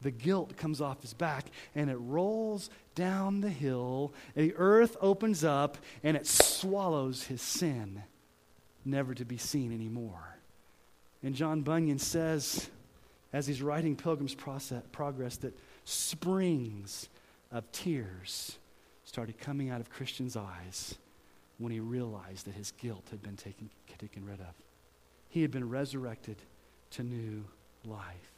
The 0.00 0.10
guilt 0.10 0.56
comes 0.56 0.80
off 0.80 1.00
his 1.02 1.14
back 1.14 1.46
and 1.74 1.88
it 1.88 1.96
rolls 1.96 2.70
down 2.94 3.40
the 3.40 3.50
hill. 3.50 4.12
The 4.34 4.54
earth 4.56 4.96
opens 5.00 5.44
up 5.44 5.78
and 6.02 6.16
it 6.16 6.26
swallows 6.26 7.24
his 7.24 7.40
sin. 7.40 8.02
never 8.84 9.14
to 9.14 9.24
be 9.24 9.36
seen 9.36 9.72
anymore. 9.72 10.38
And 11.22 11.34
John 11.34 11.62
Bunyan 11.62 11.98
says, 11.98 12.68
as 13.32 13.46
he's 13.46 13.62
writing 13.62 13.96
Pilgrim's 13.96 14.34
Progress, 14.34 15.36
that 15.38 15.56
springs 15.84 17.08
of 17.50 17.70
tears 17.72 18.58
started 19.04 19.38
coming 19.38 19.70
out 19.70 19.80
of 19.80 19.90
Christian's 19.90 20.36
eyes 20.36 20.96
when 21.58 21.72
he 21.72 21.80
realized 21.80 22.46
that 22.46 22.54
his 22.54 22.72
guilt 22.72 23.06
had 23.10 23.22
been 23.22 23.36
taken, 23.36 23.70
taken 23.98 24.24
rid 24.26 24.40
of. 24.40 24.54
He 25.28 25.42
had 25.42 25.50
been 25.50 25.68
resurrected 25.68 26.36
to 26.92 27.02
new 27.02 27.44
life. 27.84 28.30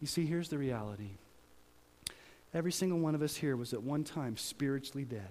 You 0.00 0.06
see, 0.06 0.26
here's 0.26 0.48
the 0.48 0.58
reality. 0.58 1.10
Every 2.54 2.72
single 2.72 2.98
one 2.98 3.14
of 3.14 3.22
us 3.22 3.36
here 3.36 3.56
was 3.56 3.72
at 3.72 3.82
one 3.82 4.04
time 4.04 4.36
spiritually 4.36 5.04
dead, 5.04 5.28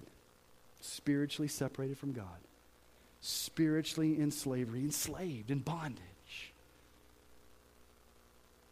spiritually 0.80 1.48
separated 1.48 1.98
from 1.98 2.12
God, 2.12 2.38
spiritually 3.20 4.20
in 4.20 4.30
slavery, 4.30 4.80
enslaved, 4.80 5.50
in 5.50 5.58
bondage. 5.58 6.52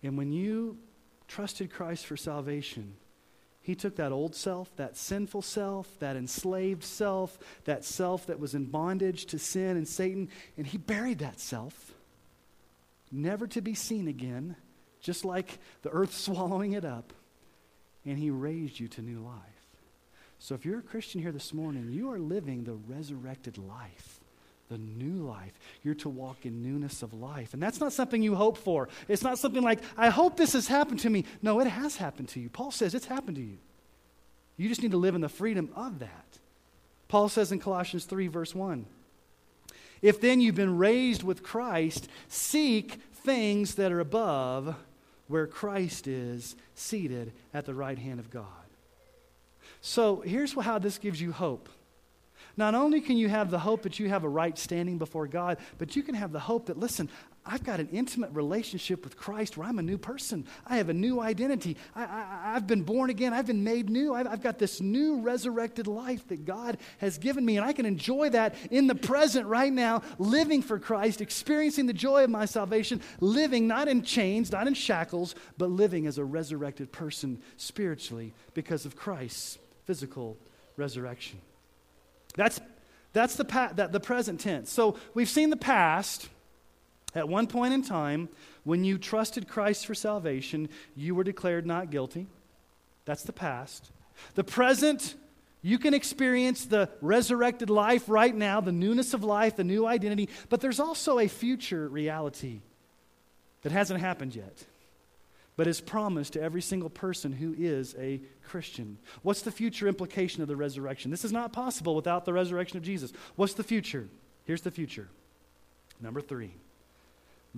And 0.03 0.17
when 0.17 0.31
you 0.31 0.79
trusted 1.27 1.73
Christ 1.73 2.07
for 2.07 2.17
salvation, 2.17 2.95
he 3.63 3.75
took 3.75 3.97
that 3.97 4.13
old 4.13 4.37
self, 4.37 4.75
that 4.77 4.97
sinful 4.97 5.43
self, 5.43 5.99
that 5.99 6.15
enslaved 6.15 6.85
self, 6.85 7.37
that 7.65 7.85
self 7.85 8.27
that 8.27 8.39
was 8.39 8.55
in 8.55 8.67
bondage 8.67 9.27
to 9.27 9.41
sin 9.41 9.77
and 9.77 9.89
Satan, 9.89 10.29
and 10.57 10.69
he 10.69 10.79
buried 10.79 11.19
that 11.19 11.41
self, 11.41 11.96
never 13.11 13.47
to 13.49 13.61
be 13.61 13.75
seen 13.75 14.09
again, 14.09 14.57
just 15.01 15.25
like 15.25 15.59
the 15.83 15.91
earth 15.91 16.15
swallowing 16.17 16.73
it 16.73 16.85
up, 16.85 17.13
and 18.05 18.19
he 18.19 18.31
raised 18.31 18.79
you 18.79 18.89
to 18.89 19.03
new 19.03 19.21
life. 19.21 19.43
So 20.39 20.55
if 20.55 20.65
you're 20.65 20.81
a 20.81 20.83
Christian 20.83 21.23
here 21.23 21.33
this 21.33 21.55
morning, 21.55 21.91
you 21.91 22.11
are 22.13 22.19
living 22.19 22.65
the 22.65 22.75
resurrected 22.75 23.59
life 23.59 24.21
the 24.69 24.79
new 24.79 25.25
life. 25.25 25.59
You're 25.83 25.95
to 25.97 26.09
walk 26.09 26.45
in 26.45 26.63
newness 26.63 27.03
of 27.03 27.15
life. 27.15 27.55
And 27.55 27.63
that's 27.63 27.81
not 27.81 27.93
something 27.93 28.23
you 28.23 28.35
hope 28.35 28.59
for. 28.59 28.89
It's 29.09 29.23
not 29.23 29.39
something 29.39 29.63
like, 29.63 29.81
I 29.97 30.09
hope 30.09 30.37
this 30.37 30.55
has 30.55 30.67
happened 30.67 31.01
to 31.01 31.11
me. 31.11 31.25
No, 31.43 31.61
it 31.61 31.67
has 31.67 31.97
happened 31.97 32.29
to 32.31 32.41
you. 32.41 32.49
Paul 32.49 32.71
says 32.71 32.95
it's 32.95 33.07
happened 33.07 33.37
to 33.37 33.43
you. 33.43 33.59
You 34.57 34.69
just 34.69 34.83
need 34.83 34.93
to 34.93 34.97
live 34.97 35.15
in 35.15 35.21
the 35.21 35.29
freedom 35.29 35.71
of 35.77 35.99
that. 36.01 36.39
Paul 37.09 37.29
says 37.29 37.53
in 37.53 37.61
Colossians 37.61 38.05
3, 38.05 38.27
verse 38.29 38.55
1 38.55 38.87
If 40.07 40.21
then 40.21 40.41
you've 40.41 40.55
been 40.55 40.79
raised 40.79 41.25
with 41.25 41.43
Christ, 41.43 42.07
seek 42.29 43.01
things 43.25 43.75
that 43.75 43.91
are 43.91 43.99
above 43.99 44.77
where 45.27 45.49
Christ 45.49 46.07
is 46.07 46.55
seated 46.77 47.33
at 47.53 47.67
the 47.67 47.75
right 47.75 47.99
hand 47.99 48.21
of 48.21 48.31
God. 48.31 48.45
So 49.81 50.21
here's 50.21 50.53
how 50.53 50.79
this 50.79 50.99
gives 50.99 51.21
you 51.21 51.33
hope. 51.33 51.69
Not 52.57 52.77
only 52.77 53.01
can 53.01 53.17
you 53.17 53.29
have 53.29 53.51
the 53.51 53.59
hope 53.59 53.83
that 53.83 53.99
you 53.99 54.09
have 54.09 54.23
a 54.23 54.29
right 54.29 54.57
standing 54.57 54.97
before 54.97 55.27
God, 55.27 55.59
but 55.77 55.97
you 55.97 56.05
can 56.05 56.15
have 56.15 56.31
the 56.31 56.39
hope 56.39 56.67
that, 56.67 56.79
listen, 56.79 57.09
I've 57.49 57.63
got 57.63 57.79
an 57.79 57.89
intimate 57.93 58.31
relationship 58.33 59.05
with 59.05 59.17
Christ 59.17 59.57
where 59.57 59.69
I'm 59.69 59.79
a 59.79 59.83
new 59.83 59.99
person. 59.99 60.47
I 60.67 60.79
have 60.79 60.89
a 60.89 60.95
new 60.95 61.21
identity. 61.21 61.77
I, 61.95 62.55
have 62.55 62.67
been 62.67 62.83
born 62.83 63.09
again. 63.09 63.33
I've 63.33 63.47
been 63.47 63.63
made 63.63 63.89
new. 63.89 64.15
I've, 64.15 64.27
I've 64.27 64.43
got 64.43 64.59
this 64.59 64.81
new 64.81 65.21
resurrected 65.21 65.87
life 65.87 66.27
that 66.29 66.45
God 66.45 66.79
has 66.99 67.19
given 67.19 67.45
me. 67.45 67.57
And 67.57 67.65
I 67.65 67.73
can 67.73 67.87
enjoy 67.87 68.31
that 68.31 68.57
in 68.71 68.89
the 68.89 68.95
present 68.97 69.47
right 69.47 69.73
now, 69.73 70.03
living 70.19 70.61
for 70.61 70.79
Christ, 70.79 71.21
experiencing 71.21 71.87
the 71.87 71.93
joy 71.93 72.25
of 72.25 72.31
my 72.31 72.47
salvation, 72.47 73.01
living 73.21 73.69
not 73.69 73.87
in 73.87 74.03
chains, 74.03 74.51
not 74.51 74.67
in 74.67 74.75
shackles, 74.75 75.35
but 75.57 75.71
living 75.71 76.07
as 76.07 76.19
a 76.19 76.25
resurrected 76.25 76.91
person 76.91 77.41
spiritually 77.57 78.35
because 78.55 78.87
of 78.87 78.97
Christ's 78.97 79.59
physical 79.85 80.37
resurrection. 80.77 81.41
That's, 82.35 82.61
that's 83.13 83.37
the, 83.37 83.45
pa- 83.45 83.73
that, 83.77 83.93
the 83.93 84.01
present 84.01 84.41
tense. 84.41 84.71
So 84.71 84.97
we've 85.15 85.29
seen 85.29 85.51
the 85.51 85.57
past. 85.57 86.29
At 87.17 87.29
one 87.29 87.47
point 87.47 87.73
in 87.73 87.83
time, 87.83 88.29
when 88.63 88.85
you 88.85 88.99
trusted 88.99 89.49
Christ 89.49 89.87
for 89.87 89.95
salvation, 89.95 90.69
you 90.95 91.15
were 91.15 91.25
declared 91.25 91.67
not 91.67 91.91
guilty. 91.91 92.27
That's 93.07 93.23
the 93.23 93.33
past. 93.33 93.91
The 94.35 94.45
present, 94.45 95.15
you 95.63 95.79
can 95.79 95.95
experience 95.95 96.67
the 96.67 96.91
resurrected 97.01 97.71
life 97.71 98.05
right 98.07 98.35
now, 98.35 98.61
the 98.61 98.71
newness 98.71 99.15
of 99.15 99.25
life, 99.25 99.57
the 99.57 99.65
new 99.65 99.87
identity, 99.87 100.29
but 100.51 100.61
there's 100.61 100.79
also 100.79 101.19
a 101.19 101.27
future 101.27 101.89
reality 101.89 102.61
that 103.63 103.73
hasn't 103.73 104.01
happened 104.01 104.37
yet 104.37 104.65
but 105.57 105.67
is 105.67 105.81
promised 105.81 106.35
to 106.35 106.43
every 106.43 106.61
single 106.61 106.91
person 106.91 107.33
who 107.33 107.55
is 107.57 107.95
a 107.99 108.21
Christian. 108.47 108.99
What's 109.23 109.41
the 109.41 109.51
future 109.51 109.89
implication 109.89 110.43
of 110.43 110.49
the 110.49 110.55
resurrection? 110.55 111.11
This 111.11 111.25
is 111.25 111.33
not 111.33 111.55
possible 111.55 111.97
without 111.97 112.27
the 112.27 112.35
resurrection 112.35 112.77
of 112.77 112.83
Jesus. 112.83 113.11
What's 113.37 113.55
the 113.55 113.65
future? 113.65 114.07
Here's 114.45 114.61
the 114.61 114.71
future. 114.71 115.09
Number 115.99 116.21
three 116.21 116.53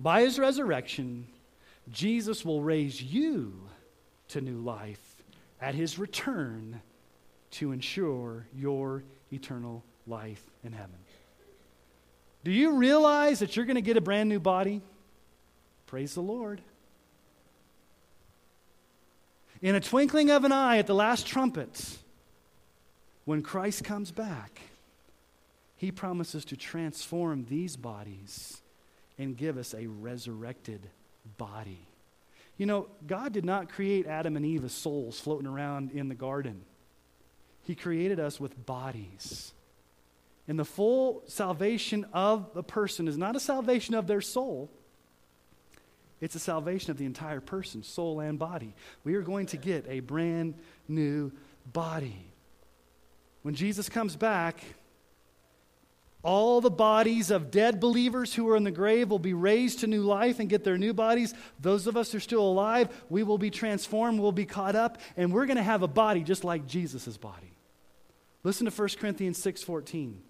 by 0.01 0.21
his 0.21 0.39
resurrection, 0.39 1.27
Jesus 1.91 2.45
will 2.45 2.61
raise 2.61 3.01
you 3.01 3.53
to 4.29 4.39
new 4.39 4.59
life 4.61 5.23
at 5.61 5.75
his 5.75 5.99
return 5.99 6.81
to 7.51 7.73
ensure 7.73 8.45
your 8.55 9.03
eternal 9.33 9.83
life 10.07 10.43
in 10.63 10.71
heaven. 10.71 10.95
Do 12.45 12.51
you 12.51 12.77
realize 12.77 13.39
that 13.39 13.55
you're 13.55 13.65
going 13.65 13.75
to 13.75 13.81
get 13.81 13.97
a 13.97 14.01
brand 14.01 14.29
new 14.29 14.39
body? 14.39 14.81
Praise 15.85 16.13
the 16.13 16.21
Lord. 16.21 16.61
In 19.61 19.75
a 19.75 19.81
twinkling 19.81 20.31
of 20.31 20.45
an 20.45 20.53
eye 20.53 20.77
at 20.77 20.87
the 20.87 20.95
last 20.95 21.27
trumpet, 21.27 21.97
when 23.25 23.41
Christ 23.41 23.83
comes 23.83 24.11
back, 24.11 24.61
he 25.75 25.91
promises 25.91 26.45
to 26.45 26.55
transform 26.55 27.45
these 27.49 27.75
bodies 27.75 28.61
and 29.19 29.37
give 29.37 29.57
us 29.57 29.75
a 29.75 29.85
resurrected 29.85 30.89
body. 31.37 31.85
You 32.57 32.65
know, 32.65 32.87
God 33.05 33.33
did 33.33 33.45
not 33.45 33.69
create 33.69 34.07
Adam 34.07 34.35
and 34.35 34.45
Eve 34.45 34.65
as 34.65 34.71
souls 34.71 35.19
floating 35.19 35.47
around 35.47 35.91
in 35.91 36.09
the 36.09 36.15
garden. 36.15 36.63
He 37.63 37.75
created 37.75 38.19
us 38.19 38.39
with 38.39 38.65
bodies. 38.65 39.53
And 40.47 40.57
the 40.57 40.65
full 40.65 41.21
salvation 41.27 42.05
of 42.11 42.49
a 42.55 42.63
person 42.63 43.07
is 43.07 43.17
not 43.17 43.35
a 43.35 43.39
salvation 43.39 43.93
of 43.93 44.07
their 44.07 44.21
soul, 44.21 44.71
it's 46.21 46.35
a 46.35 46.39
salvation 46.39 46.91
of 46.91 46.97
the 46.97 47.05
entire 47.05 47.39
person, 47.39 47.83
soul 47.83 48.19
and 48.19 48.37
body. 48.37 48.73
We 49.03 49.15
are 49.15 49.21
going 49.21 49.45
to 49.47 49.57
get 49.57 49.85
a 49.87 50.01
brand 50.01 50.55
new 50.87 51.31
body. 51.71 52.25
When 53.41 53.55
Jesus 53.55 53.87
comes 53.87 54.17
back, 54.17 54.61
all 56.21 56.59
the 56.59 56.69
bodies 56.69 57.31
of 57.31 57.49
dead 57.49 57.79
believers 57.79 58.33
who 58.33 58.49
are 58.49 58.57
in 58.57 58.65
the 58.65 58.71
grave 58.71 59.09
will 59.09 59.19
be 59.19 59.33
raised 59.33 59.79
to 59.79 59.87
new 59.87 60.01
life 60.01 60.39
and 60.39 60.49
get 60.49 60.65
their 60.65 60.77
new 60.77 60.93
bodies. 60.93 61.33
Those 61.61 61.87
of 61.87 61.95
us 61.95 62.11
who 62.11 62.17
are 62.17 62.21
still 62.21 62.41
alive, 62.41 62.89
we 63.09 63.23
will 63.23 63.37
be 63.37 63.49
transformed, 63.49 64.19
we'll 64.19 64.33
be 64.33 64.45
caught 64.45 64.75
up, 64.75 64.97
and 65.15 65.31
we're 65.31 65.45
going 65.45 65.57
to 65.57 65.63
have 65.63 65.81
a 65.81 65.87
body 65.87 66.21
just 66.21 66.43
like 66.43 66.67
Jesus' 66.67 67.15
body. 67.15 67.53
Listen 68.43 68.65
to 68.65 68.71
1 68.71 68.99
Corinthians 68.99 69.41
6:14. 69.41 70.21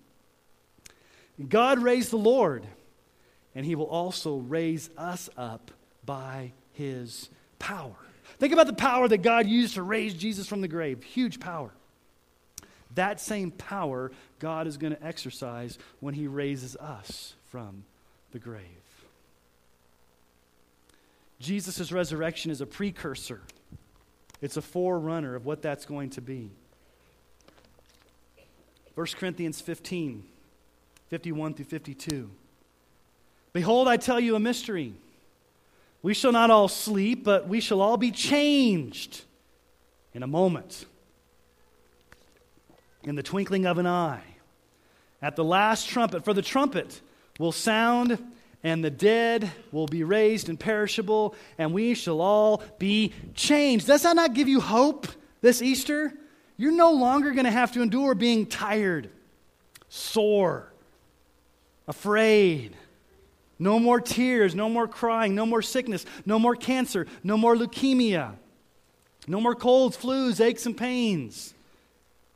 God 1.47 1.79
raised 1.79 2.11
the 2.11 2.17
Lord, 2.17 2.67
and 3.55 3.65
he 3.65 3.75
will 3.75 3.85
also 3.85 4.37
raise 4.37 4.89
us 4.97 5.29
up 5.37 5.71
by 6.05 6.53
his 6.73 7.29
power. 7.57 7.95
Think 8.37 8.53
about 8.53 8.67
the 8.67 8.73
power 8.73 9.07
that 9.07 9.19
God 9.19 9.47
used 9.47 9.75
to 9.75 9.83
raise 9.83 10.13
Jesus 10.13 10.47
from 10.47 10.61
the 10.61 10.67
grave. 10.67 11.03
Huge 11.03 11.39
power. 11.39 11.71
That 12.95 13.19
same 13.19 13.51
power 13.51 14.11
God 14.39 14.67
is 14.67 14.77
going 14.77 14.95
to 14.95 15.05
exercise 15.05 15.77
when 15.99 16.13
he 16.13 16.27
raises 16.27 16.75
us 16.77 17.33
from 17.51 17.83
the 18.31 18.39
grave. 18.39 18.63
Jesus' 21.39 21.91
resurrection 21.91 22.51
is 22.51 22.61
a 22.61 22.65
precursor, 22.65 23.41
it's 24.41 24.57
a 24.57 24.61
forerunner 24.61 25.35
of 25.35 25.45
what 25.45 25.61
that's 25.61 25.85
going 25.85 26.09
to 26.11 26.21
be. 26.21 26.51
1 28.95 29.07
Corinthians 29.17 29.61
15, 29.61 30.25
51 31.09 31.53
through 31.53 31.65
52. 31.65 32.29
Behold, 33.53 33.87
I 33.87 33.97
tell 33.97 34.19
you 34.19 34.35
a 34.35 34.39
mystery. 34.39 34.93
We 36.01 36.13
shall 36.13 36.31
not 36.31 36.51
all 36.51 36.67
sleep, 36.67 37.23
but 37.23 37.47
we 37.47 37.61
shall 37.61 37.81
all 37.81 37.97
be 37.97 38.11
changed 38.11 39.23
in 40.13 40.23
a 40.23 40.27
moment, 40.27 40.85
in 43.03 43.15
the 43.15 43.23
twinkling 43.23 43.65
of 43.65 43.77
an 43.77 43.87
eye, 43.87 44.23
at 45.21 45.35
the 45.35 45.43
last 45.43 45.87
trumpet. 45.87 46.23
For 46.23 46.33
the 46.33 46.41
trumpet 46.41 47.01
will 47.39 47.51
sound, 47.51 48.17
and 48.63 48.83
the 48.83 48.89
dead 48.89 49.51
will 49.71 49.87
be 49.87 50.03
raised 50.03 50.49
imperishable, 50.49 51.35
and 51.57 51.73
we 51.73 51.93
shall 51.93 52.21
all 52.21 52.63
be 52.77 53.13
changed. 53.35 53.87
Does 53.87 54.03
that 54.03 54.15
not 54.15 54.33
give 54.33 54.47
you 54.47 54.59
hope 54.59 55.07
this 55.41 55.61
Easter? 55.61 56.13
You're 56.57 56.71
no 56.73 56.91
longer 56.91 57.31
going 57.31 57.45
to 57.45 57.51
have 57.51 57.71
to 57.73 57.81
endure 57.81 58.15
being 58.15 58.45
tired, 58.45 59.09
sore, 59.87 60.73
afraid 61.87 62.75
no 63.59 63.77
more 63.77 63.99
tears, 63.99 64.55
no 64.55 64.69
more 64.69 64.87
crying, 64.87 65.35
no 65.35 65.45
more 65.45 65.61
sickness, 65.61 66.05
no 66.25 66.39
more 66.39 66.55
cancer, 66.55 67.05
no 67.23 67.35
more 67.35 67.55
leukemia, 67.55 68.35
no 69.27 69.41
more 69.41 69.53
colds, 69.53 69.97
flus, 69.97 70.39
aches, 70.39 70.65
and 70.65 70.77
pains, 70.77 71.53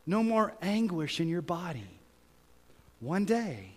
no 0.05 0.23
more 0.23 0.53
anguish 0.61 1.19
in 1.19 1.29
your 1.29 1.41
body. 1.41 1.99
One 2.99 3.25
day, 3.25 3.75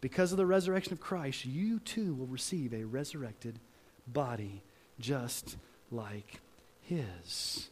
because 0.00 0.32
of 0.32 0.38
the 0.38 0.46
resurrection 0.46 0.92
of 0.92 1.00
Christ, 1.00 1.44
you 1.44 1.80
too 1.80 2.14
will 2.14 2.26
receive 2.26 2.72
a 2.72 2.84
resurrected 2.84 3.58
body 4.06 4.62
just 5.00 5.56
like 5.90 6.40
his. 6.82 7.68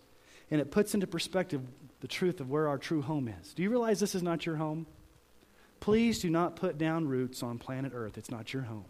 And 0.50 0.60
it 0.60 0.70
puts 0.70 0.94
into 0.94 1.06
perspective 1.06 1.62
the 2.00 2.08
truth 2.08 2.40
of 2.40 2.50
where 2.50 2.68
our 2.68 2.78
true 2.78 3.02
home 3.02 3.28
is. 3.28 3.52
Do 3.54 3.62
you 3.62 3.70
realize 3.70 4.00
this 4.00 4.14
is 4.14 4.22
not 4.22 4.46
your 4.46 4.56
home? 4.56 4.86
Please 5.80 6.20
do 6.20 6.30
not 6.30 6.56
put 6.56 6.78
down 6.78 7.08
roots 7.08 7.42
on 7.42 7.58
planet 7.58 7.92
Earth. 7.94 8.16
It's 8.18 8.30
not 8.30 8.52
your 8.52 8.62
home. 8.62 8.86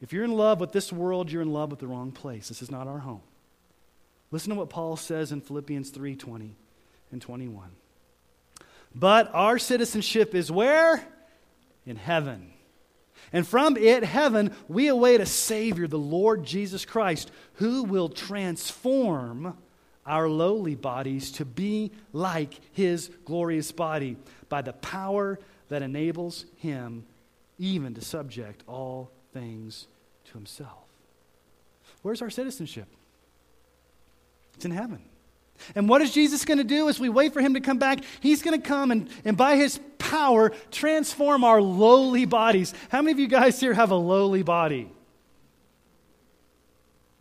If 0.00 0.12
you're 0.12 0.24
in 0.24 0.32
love 0.32 0.60
with 0.60 0.72
this 0.72 0.92
world, 0.92 1.30
you're 1.30 1.42
in 1.42 1.52
love 1.52 1.70
with 1.70 1.80
the 1.80 1.86
wrong 1.86 2.12
place. 2.12 2.48
This 2.48 2.62
is 2.62 2.70
not 2.70 2.86
our 2.86 2.98
home. 2.98 3.22
Listen 4.30 4.50
to 4.50 4.56
what 4.56 4.70
Paul 4.70 4.96
says 4.96 5.32
in 5.32 5.40
Philippians 5.40 5.90
3:20 5.90 6.18
20 6.18 6.56
and 7.12 7.22
21. 7.22 7.70
But 8.94 9.34
our 9.34 9.58
citizenship 9.58 10.34
is 10.34 10.50
where? 10.50 11.04
In 11.86 11.96
heaven. 11.96 12.52
And 13.32 13.46
from 13.46 13.76
it, 13.76 14.04
heaven, 14.04 14.54
we 14.68 14.88
await 14.88 15.20
a 15.20 15.26
Savior, 15.26 15.88
the 15.88 15.98
Lord 15.98 16.44
Jesus 16.44 16.84
Christ, 16.84 17.32
who 17.54 17.82
will 17.82 18.08
transform 18.08 19.58
our 20.06 20.28
lowly 20.28 20.74
bodies 20.74 21.32
to 21.32 21.44
be 21.44 21.90
like 22.12 22.60
his 22.72 23.10
glorious 23.24 23.72
body 23.72 24.16
by 24.48 24.62
the 24.62 24.74
power 24.74 25.38
that 25.68 25.82
enables 25.82 26.44
him 26.58 27.04
even 27.58 27.94
to 27.94 28.00
subject 28.00 28.62
all 28.68 29.10
things 29.32 29.86
to 30.26 30.34
himself. 30.34 30.84
Where's 32.02 32.22
our 32.22 32.30
citizenship? 32.30 32.86
It's 34.54 34.64
in 34.64 34.70
heaven. 34.70 35.00
And 35.74 35.88
what 35.88 36.02
is 36.02 36.12
Jesus 36.12 36.44
going 36.44 36.58
to 36.58 36.64
do 36.64 36.88
as 36.88 36.98
we 37.00 37.08
wait 37.08 37.32
for 37.32 37.40
him 37.40 37.54
to 37.54 37.60
come 37.60 37.78
back? 37.78 38.00
He's 38.20 38.42
going 38.42 38.60
to 38.60 38.66
come 38.66 38.90
and, 38.90 39.08
and 39.24 39.36
by 39.36 39.56
his 39.56 39.80
power 39.98 40.52
transform 40.70 41.44
our 41.44 41.60
lowly 41.62 42.24
bodies. 42.24 42.74
How 42.90 43.02
many 43.02 43.12
of 43.12 43.18
you 43.18 43.28
guys 43.28 43.58
here 43.60 43.74
have 43.74 43.90
a 43.90 43.96
lowly 43.96 44.42
body? 44.42 44.90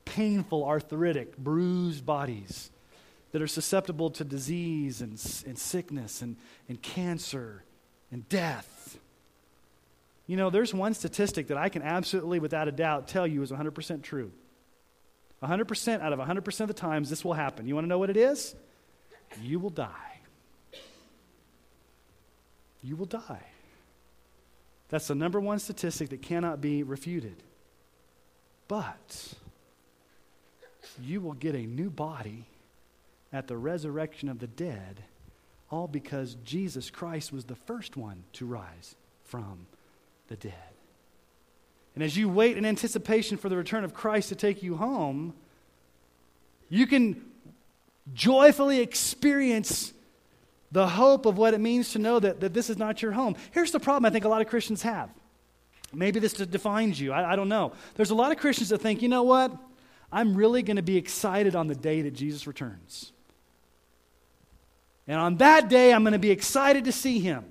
Painful, 0.06 0.66
arthritic, 0.66 1.38
bruised 1.38 2.06
bodies 2.06 2.70
that 3.32 3.42
are 3.42 3.48
susceptible 3.48 4.12
to 4.12 4.24
disease 4.24 5.02
and, 5.02 5.12
and 5.48 5.58
sickness 5.58 6.22
and, 6.22 6.36
and 6.70 6.82
cancer 6.82 7.64
and 8.12 8.28
death. 8.30 8.98
You 10.28 10.38
know, 10.38 10.50
there's 10.50 10.74
one 10.74 10.94
statistic 10.94 11.48
that 11.48 11.58
I 11.58 11.70
can 11.70 11.82
absolutely, 11.82 12.40
without 12.40 12.68
a 12.68 12.72
doubt, 12.72 13.08
tell 13.08 13.26
you 13.26 13.42
is 13.42 13.52
100% 13.52 14.04
true. 14.04 14.32
100% 15.44 16.02
out 16.02 16.14
of 16.14 16.20
100% 16.20 16.60
of 16.62 16.68
the 16.68 16.74
times 16.74 17.10
this 17.10 17.24
will 17.24 17.34
happen. 17.34 17.68
You 17.68 17.76
want 17.76 17.86
to 17.86 17.90
know 17.90 18.00
what 18.00 18.10
it 18.10 18.18
is? 18.18 18.56
You 19.42 19.60
will 19.60 19.70
die. 19.70 20.20
You 22.82 22.96
will 22.96 23.06
die. 23.06 23.46
That's 24.90 25.08
the 25.08 25.16
number 25.16 25.40
one 25.40 25.60
statistic 25.60 26.10
that 26.10 26.22
cannot 26.22 26.62
be 26.62 26.84
refuted. 26.84 27.38
But 28.68 29.34
you 31.02 31.22
will 31.22 31.34
get 31.34 31.56
a 31.56 31.66
new 31.66 31.90
body 31.90 32.46
at 33.32 33.48
the 33.48 33.58
resurrection 33.58 34.30
of 34.30 34.40
the 34.40 34.48
dead, 34.48 35.04
all 35.72 35.88
because 35.88 36.36
Jesus 36.46 36.90
Christ 36.90 37.34
was 37.34 37.46
the 37.46 37.56
first 37.56 37.98
one 37.98 38.24
to 38.34 38.46
rise 38.46 38.96
from 39.24 39.66
the 40.28 40.36
dead. 40.36 40.73
And 41.96 42.04
as 42.04 42.18
you 42.18 42.28
wait 42.28 42.58
in 42.58 42.66
anticipation 42.66 43.38
for 43.38 43.50
the 43.50 43.58
return 43.58 43.84
of 43.84 43.94
Christ 43.94 44.30
to 44.30 44.36
take 44.36 44.64
you 44.64 44.76
home, 44.78 45.34
you 46.70 46.88
can 46.88 47.24
joyfully 48.14 48.80
experience 48.80 49.94
the 50.72 50.88
hope 50.88 51.28
of 51.28 51.38
what 51.38 51.54
it 51.54 51.60
means 51.60 51.92
to 51.92 52.00
know 52.00 52.20
that, 52.20 52.40
that 52.40 52.54
this 52.54 52.70
is 52.70 52.78
not 52.78 53.02
your 53.02 53.12
home. 53.12 53.36
Here's 53.52 53.72
the 53.72 53.80
problem 53.80 54.06
I 54.06 54.10
think 54.10 54.26
a 54.26 54.30
lot 54.30 54.42
of 54.42 54.48
Christians 54.48 54.82
have. 54.82 55.10
Maybe 55.94 56.20
this 56.20 56.34
defines 56.34 57.00
you. 57.00 57.14
I, 57.14 57.34
I 57.34 57.36
don't 57.36 57.50
know. 57.50 57.74
There's 57.94 58.10
a 58.10 58.16
lot 58.16 58.32
of 58.32 58.40
Christians 58.40 58.70
that 58.70 58.80
think, 58.80 59.04
you 59.04 59.10
know 59.10 59.22
what? 59.22 59.56
I'm 60.12 60.36
really 60.36 60.64
going 60.64 60.78
to 60.78 60.84
be 60.84 60.98
excited 60.98 61.56
on 61.56 61.68
the 61.68 61.76
day 61.76 62.02
that 62.02 62.16
Jesus 62.16 62.48
returns. 62.48 63.12
And 65.08 65.20
on 65.20 65.38
that 65.38 65.70
day, 65.70 65.94
I'm 65.94 66.04
going 66.04 66.14
to 66.14 66.20
be 66.20 66.32
excited 66.32 66.86
to 66.86 66.92
see 66.92 67.20
him. 67.20 67.46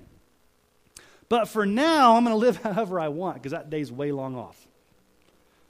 But 1.33 1.47
for 1.47 1.65
now, 1.65 2.15
I'm 2.15 2.23
going 2.23 2.35
to 2.35 2.37
live 2.37 2.57
however 2.63 2.99
I 2.99 3.07
want 3.07 3.37
because 3.37 3.53
that 3.53 3.71
day's 3.71 3.91
way 3.91 4.11
long 4.11 4.35
off. 4.35 4.67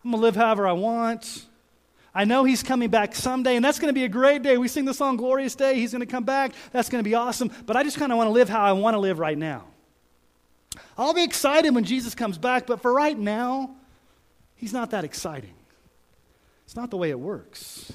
I'm 0.04 0.12
going 0.12 0.20
to 0.20 0.22
live 0.22 0.36
however 0.36 0.68
I 0.68 0.74
want. 0.74 1.46
I 2.14 2.26
know 2.26 2.44
he's 2.44 2.62
coming 2.62 2.90
back 2.90 3.16
someday, 3.16 3.56
and 3.56 3.64
that's 3.64 3.80
going 3.80 3.88
to 3.88 3.98
be 3.98 4.04
a 4.04 4.10
great 4.10 4.44
day. 4.44 4.58
We 4.58 4.68
sing 4.68 4.84
the 4.84 4.94
song 4.94 5.16
Glorious 5.16 5.56
Day. 5.56 5.76
He's 5.76 5.94
going 5.94 6.02
to 6.02 6.06
come 6.06 6.26
back. 6.26 6.52
That's 6.74 6.90
going 6.90 7.02
to 7.02 7.10
be 7.10 7.16
awesome. 7.16 7.50
But 7.66 7.78
I 7.78 7.84
just 7.84 7.98
kind 7.98 8.12
of 8.12 8.18
want 8.18 8.28
to 8.28 8.32
live 8.34 8.50
how 8.50 8.60
I 8.60 8.74
want 8.74 8.96
to 8.96 9.00
live 9.00 9.20
right 9.20 9.38
now. 9.38 9.64
I'll 10.98 11.14
be 11.14 11.24
excited 11.24 11.74
when 11.74 11.86
Jesus 11.86 12.14
comes 12.14 12.38
back, 12.38 12.68
but 12.68 12.82
for 12.82 12.92
right 12.92 13.18
now, 13.18 13.74
he's 14.56 14.74
not 14.74 14.92
that 14.92 15.06
exciting. 15.06 15.56
It's 16.66 16.76
not 16.76 16.92
the 16.92 16.98
way 16.98 17.10
it 17.10 17.20
works. 17.22 17.94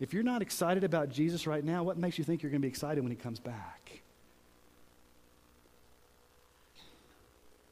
If 0.00 0.12
you're 0.12 0.24
not 0.24 0.42
excited 0.42 0.82
about 0.82 1.10
Jesus 1.10 1.46
right 1.46 1.62
now, 1.62 1.84
what 1.84 1.98
makes 1.98 2.18
you 2.18 2.24
think 2.24 2.42
you're 2.42 2.50
going 2.50 2.62
to 2.62 2.66
be 2.66 2.68
excited 2.68 3.00
when 3.00 3.12
he 3.12 3.16
comes 3.16 3.38
back? 3.38 3.79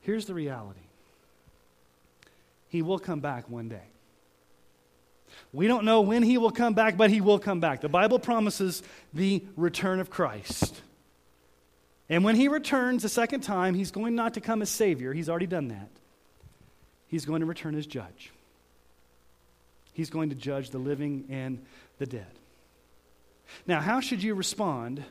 Here's 0.08 0.24
the 0.24 0.32
reality 0.32 0.80
He 2.68 2.80
will 2.80 2.98
come 2.98 3.20
back 3.20 3.50
one 3.50 3.68
day. 3.68 3.84
We 5.52 5.66
don't 5.66 5.84
know 5.84 6.00
when 6.00 6.22
he 6.22 6.38
will 6.38 6.50
come 6.50 6.72
back, 6.72 6.96
but 6.96 7.10
he 7.10 7.20
will 7.20 7.38
come 7.38 7.60
back. 7.60 7.82
The 7.82 7.90
Bible 7.90 8.18
promises 8.18 8.82
the 9.12 9.44
return 9.54 10.00
of 10.00 10.08
Christ. 10.08 10.80
And 12.08 12.24
when 12.24 12.36
he 12.36 12.48
returns 12.48 13.04
a 13.04 13.10
second 13.10 13.42
time, 13.42 13.74
he's 13.74 13.90
going 13.90 14.14
not 14.14 14.32
to 14.34 14.40
come 14.40 14.62
as 14.62 14.70
Savior. 14.70 15.12
He's 15.12 15.28
already 15.28 15.46
done 15.46 15.68
that. 15.68 15.90
He's 17.08 17.26
going 17.26 17.40
to 17.40 17.46
return 17.46 17.74
as 17.74 17.86
judge. 17.86 18.32
He's 19.92 20.08
going 20.08 20.30
to 20.30 20.34
judge 20.34 20.70
the 20.70 20.78
living 20.78 21.26
and 21.28 21.62
the 21.98 22.06
dead. 22.06 22.32
Now, 23.66 23.82
how 23.82 24.00
should 24.00 24.22
you 24.22 24.34
respond 24.34 25.04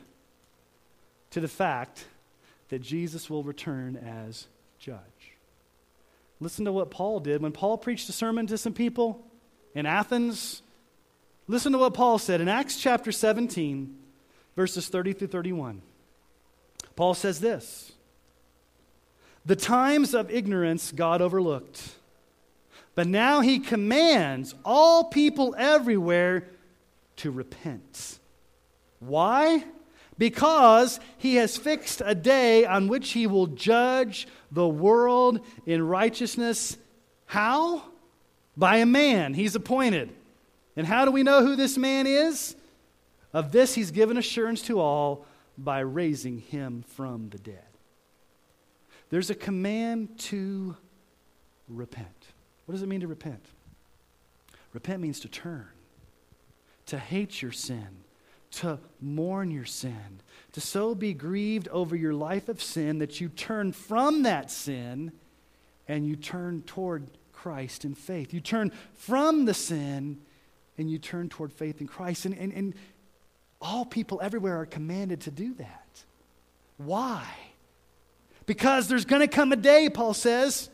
to 1.30 1.38
the 1.38 1.46
fact 1.46 2.04
that 2.70 2.82
Jesus 2.82 3.30
will 3.30 3.44
return 3.44 3.94
as 3.94 4.48
judge. 4.78 4.98
Listen 6.40 6.64
to 6.64 6.72
what 6.72 6.90
Paul 6.90 7.20
did. 7.20 7.42
When 7.42 7.52
Paul 7.52 7.78
preached 7.78 8.08
a 8.08 8.12
sermon 8.12 8.46
to 8.46 8.58
some 8.58 8.72
people 8.72 9.24
in 9.74 9.86
Athens, 9.86 10.62
listen 11.46 11.72
to 11.72 11.78
what 11.78 11.94
Paul 11.94 12.18
said 12.18 12.40
in 12.40 12.48
Acts 12.48 12.78
chapter 12.78 13.10
17, 13.10 13.96
verses 14.54 14.88
30 14.88 15.14
through 15.14 15.28
31. 15.28 15.82
Paul 16.94 17.14
says 17.14 17.40
this 17.40 17.92
The 19.44 19.56
times 19.56 20.14
of 20.14 20.30
ignorance 20.30 20.92
God 20.92 21.20
overlooked, 21.20 21.96
but 22.94 23.06
now 23.06 23.40
he 23.40 23.58
commands 23.58 24.54
all 24.64 25.04
people 25.04 25.54
everywhere 25.58 26.44
to 27.16 27.30
repent. 27.30 28.18
Why? 29.00 29.64
Because 30.18 30.98
he 31.16 31.36
has 31.36 31.56
fixed 31.56 32.02
a 32.04 32.14
day 32.14 32.66
on 32.66 32.88
which 32.88 33.12
he 33.12 33.26
will 33.26 33.46
judge 33.46 34.26
the 34.50 34.68
world 34.68 35.40
in 35.64 35.86
righteousness. 35.86 36.76
How? 37.26 37.84
By 38.56 38.78
a 38.78 38.86
man 38.86 39.34
he's 39.34 39.54
appointed. 39.54 40.10
And 40.76 40.86
how 40.86 41.04
do 41.04 41.12
we 41.12 41.22
know 41.22 41.44
who 41.44 41.56
this 41.56 41.78
man 41.78 42.06
is? 42.06 42.56
Of 43.32 43.52
this 43.52 43.74
he's 43.74 43.92
given 43.92 44.16
assurance 44.16 44.62
to 44.62 44.80
all 44.80 45.24
by 45.56 45.80
raising 45.80 46.38
him 46.38 46.82
from 46.82 47.28
the 47.30 47.38
dead. 47.38 47.62
There's 49.10 49.30
a 49.30 49.34
command 49.34 50.18
to 50.18 50.76
repent. 51.68 52.26
What 52.66 52.72
does 52.72 52.82
it 52.82 52.88
mean 52.88 53.00
to 53.00 53.06
repent? 53.06 53.44
Repent 54.72 55.00
means 55.00 55.20
to 55.20 55.28
turn, 55.28 55.68
to 56.86 56.98
hate 56.98 57.40
your 57.40 57.52
sin 57.52 58.04
to 58.50 58.78
mourn 59.00 59.50
your 59.50 59.64
sin, 59.64 60.20
to 60.52 60.60
so 60.60 60.94
be 60.94 61.12
grieved 61.12 61.68
over 61.68 61.94
your 61.94 62.14
life 62.14 62.48
of 62.48 62.62
sin 62.62 62.98
that 62.98 63.20
you 63.20 63.28
turn 63.28 63.72
from 63.72 64.22
that 64.22 64.50
sin 64.50 65.12
and 65.86 66.06
you 66.06 66.16
turn 66.16 66.62
toward 66.62 67.06
Christ 67.32 67.84
in 67.84 67.94
faith. 67.94 68.34
You 68.34 68.40
turn 68.40 68.72
from 68.94 69.44
the 69.44 69.54
sin 69.54 70.18
and 70.76 70.90
you 70.90 70.98
turn 70.98 71.28
toward 71.28 71.52
faith 71.52 71.80
in 71.80 71.86
Christ. 71.86 72.24
And, 72.24 72.36
and, 72.36 72.52
and 72.52 72.74
all 73.60 73.84
people 73.84 74.20
everywhere 74.22 74.60
are 74.60 74.66
commanded 74.66 75.20
to 75.22 75.30
do 75.30 75.54
that. 75.54 76.04
Why? 76.76 77.24
Because 78.46 78.88
there's 78.88 79.04
going 79.04 79.20
to 79.20 79.28
come 79.28 79.52
a 79.52 79.56
day, 79.56 79.90
Paul 79.90 80.14
says, 80.14 80.70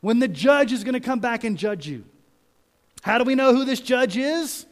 when 0.00 0.18
the 0.18 0.28
judge 0.28 0.72
is 0.72 0.82
going 0.84 0.94
to 0.94 1.00
come 1.00 1.20
back 1.20 1.44
and 1.44 1.58
judge 1.58 1.86
you. 1.86 2.04
How 3.02 3.18
do 3.18 3.24
we 3.24 3.34
know 3.34 3.54
who 3.54 3.64
this 3.64 3.80
judge 3.80 4.16
is? 4.16 4.66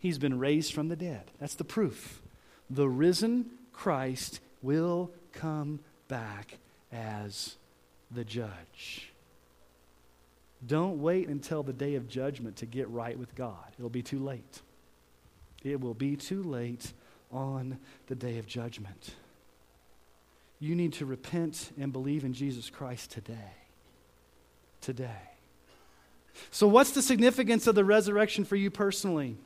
He's 0.00 0.18
been 0.18 0.38
raised 0.38 0.72
from 0.72 0.88
the 0.88 0.96
dead. 0.96 1.30
That's 1.38 1.54
the 1.54 1.64
proof. 1.64 2.22
The 2.70 2.88
risen 2.88 3.50
Christ 3.72 4.40
will 4.62 5.10
come 5.32 5.80
back 6.08 6.58
as 6.90 7.56
the 8.10 8.24
judge. 8.24 9.12
Don't 10.66 11.00
wait 11.00 11.28
until 11.28 11.62
the 11.62 11.72
day 11.74 11.94
of 11.94 12.08
judgment 12.08 12.56
to 12.56 12.66
get 12.66 12.88
right 12.88 13.18
with 13.18 13.34
God. 13.34 13.64
It'll 13.78 13.90
be 13.90 14.02
too 14.02 14.18
late. 14.18 14.60
It 15.62 15.80
will 15.80 15.94
be 15.94 16.16
too 16.16 16.42
late 16.42 16.92
on 17.30 17.78
the 18.06 18.14
day 18.14 18.38
of 18.38 18.46
judgment. 18.46 19.14
you 20.58 20.74
need 20.74 20.92
to 20.92 21.06
repent 21.06 21.70
and 21.78 21.92
believe 21.92 22.24
in 22.24 22.34
Jesus 22.34 22.68
Christ 22.68 23.10
today. 23.10 23.54
Today. 24.80 25.22
So, 26.50 26.66
what's 26.66 26.90
the 26.90 27.02
significance 27.02 27.66
of 27.66 27.74
the 27.74 27.84
resurrection 27.84 28.44
for 28.44 28.56
you 28.56 28.70
personally? 28.70 29.36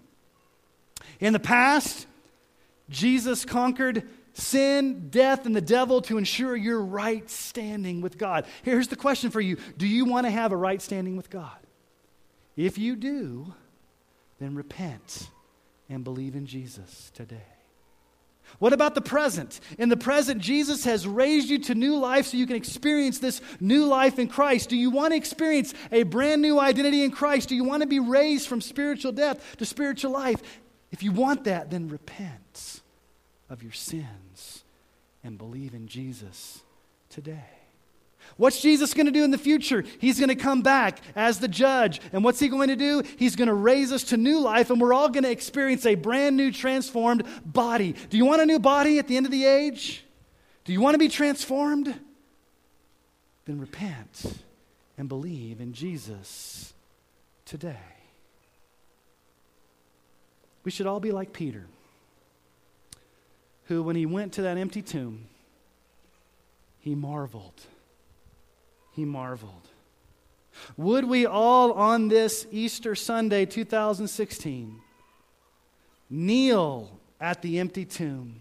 In 1.21 1.33
the 1.33 1.41
past, 1.41 2.07
Jesus 2.89 3.45
conquered 3.45 4.09
sin, 4.35 5.09
death, 5.11 5.47
and 5.47 5.55
the 5.55 5.61
devil 5.61 6.03
to 6.03 6.19
ensure 6.19 6.57
your 6.57 6.81
right 6.81 7.29
standing 7.31 8.01
with 8.01 8.19
God. 8.19 8.47
Here's 8.63 8.89
the 8.89 8.97
question 8.97 9.31
for 9.31 9.41
you 9.41 9.57
Do 9.79 9.87
you 9.87 10.05
want 10.05 10.27
to 10.27 10.31
have 10.31 10.53
a 10.53 10.57
right 10.57 10.83
standing 10.83 11.17
with 11.17 11.31
God? 11.31 11.57
If 12.57 12.79
you 12.79 12.97
do, 12.97 13.55
then 14.39 14.55
repent 14.55 15.29
and 15.89 16.05
believe 16.05 16.35
in 16.35 16.47
Jesus 16.47 17.11
today. 17.15 17.43
What 18.59 18.73
about 18.73 18.95
the 18.95 19.01
present? 19.01 19.59
In 19.79 19.89
the 19.89 19.97
present, 19.97 20.41
Jesus 20.41 20.85
has 20.85 21.07
raised 21.07 21.49
you 21.49 21.59
to 21.61 21.75
new 21.75 21.97
life 21.97 22.27
so 22.27 22.37
you 22.37 22.47
can 22.47 22.57
experience 22.57 23.19
this 23.19 23.41
new 23.59 23.87
life 23.87 24.19
in 24.19 24.29
Christ. 24.29 24.69
Do 24.69 24.77
you 24.77 24.91
want 24.91 25.13
to 25.13 25.17
experience 25.17 25.75
a 25.91 26.05
brand 26.05 26.43
new 26.43 26.61
identity 26.61 27.03
in 27.03 27.11
Christ? 27.11 27.49
Do 27.49 27.57
you 27.57 27.65
want 27.65 27.83
to 27.83 27.89
be 27.89 28.01
raised 28.01 28.47
from 28.47 28.61
spiritual 28.61 29.13
death 29.13 29.57
to 29.57 29.65
spiritual 29.65 30.13
life? 30.13 30.41
If 30.93 31.03
you 31.03 31.13
want 31.13 31.45
that, 31.45 31.71
then 31.71 31.89
repent 31.89 32.81
of 33.51 33.63
your 33.63 33.73
sins 33.73 34.63
and 35.23 35.39
believe 35.39 35.75
in 35.75 35.87
Jesus 35.87 36.63
today. 37.11 37.45
What's 38.37 38.61
Jesus 38.61 38.95
going 38.95 39.07
to 39.07 39.13
do 39.13 39.23
in 39.23 39.31
the 39.31 39.39
future? 39.39 39.85
He's 39.99 40.19
going 40.19 40.29
to 40.29 40.35
come 40.35 40.63
back 40.63 41.01
as 41.15 41.39
the 41.39 41.49
judge. 41.49 42.01
And 42.13 42.25
what's 42.25 42.41
he 42.41 42.49
going 42.49 42.69
to 42.69 42.77
do? 42.77 43.03
He's 43.19 43.37
going 43.37 43.49
to 43.49 43.55
raise 43.55 43.93
us 43.93 44.05
to 44.05 44.17
new 44.17 44.41
life, 44.41 44.71
and 44.71 44.81
we're 44.81 44.95
all 44.95 45.09
going 45.09 45.25
to 45.25 45.31
experience 45.31 45.85
a 45.87 45.95
brand 45.95 46.37
new, 46.37 46.51
transformed 46.51 47.25
body. 47.45 47.95
Do 48.11 48.17
you 48.17 48.25
want 48.25 48.43
a 48.43 48.47
new 48.47 48.59
body 48.59 48.99
at 48.99 49.09
the 49.09 49.17
end 49.17 49.27
of 49.27 49.33
the 49.33 49.45
age? 49.45 50.05
Do 50.65 50.73
you 50.73 50.81
want 50.81 50.95
to 50.95 50.99
be 50.99 51.09
transformed? 51.09 51.95
Then 53.45 53.61
repent 53.61 54.39
and 54.97 55.09
believe 55.09 55.61
in 55.61 55.75
Jesus 55.75 56.73
today. 57.45 57.77
We 60.65 60.71
should 60.71 60.87
all 60.87 61.01
be 61.01 61.13
like 61.13 61.33
Peter, 61.33 61.67
who, 63.67 63.83
when 63.83 63.97
he 63.97 64.07
went 64.07 64.33
to 64.35 64.43
that 64.43 64.57
empty 64.57 64.83
tomb, 64.83 65.27
he 66.81 66.95
marveled 66.95 67.61
he 68.95 69.05
marveled. 69.05 69.69
Would 70.77 71.05
we 71.07 71.27
all 71.27 71.73
on 71.73 72.09
this 72.09 72.47
Easter 72.53 72.95
Sunday 72.95 73.45
2016 73.45 74.81
kneel 76.09 77.01
at 77.21 77.43
the 77.43 77.59
empty 77.59 77.85
tomb? 77.85 78.41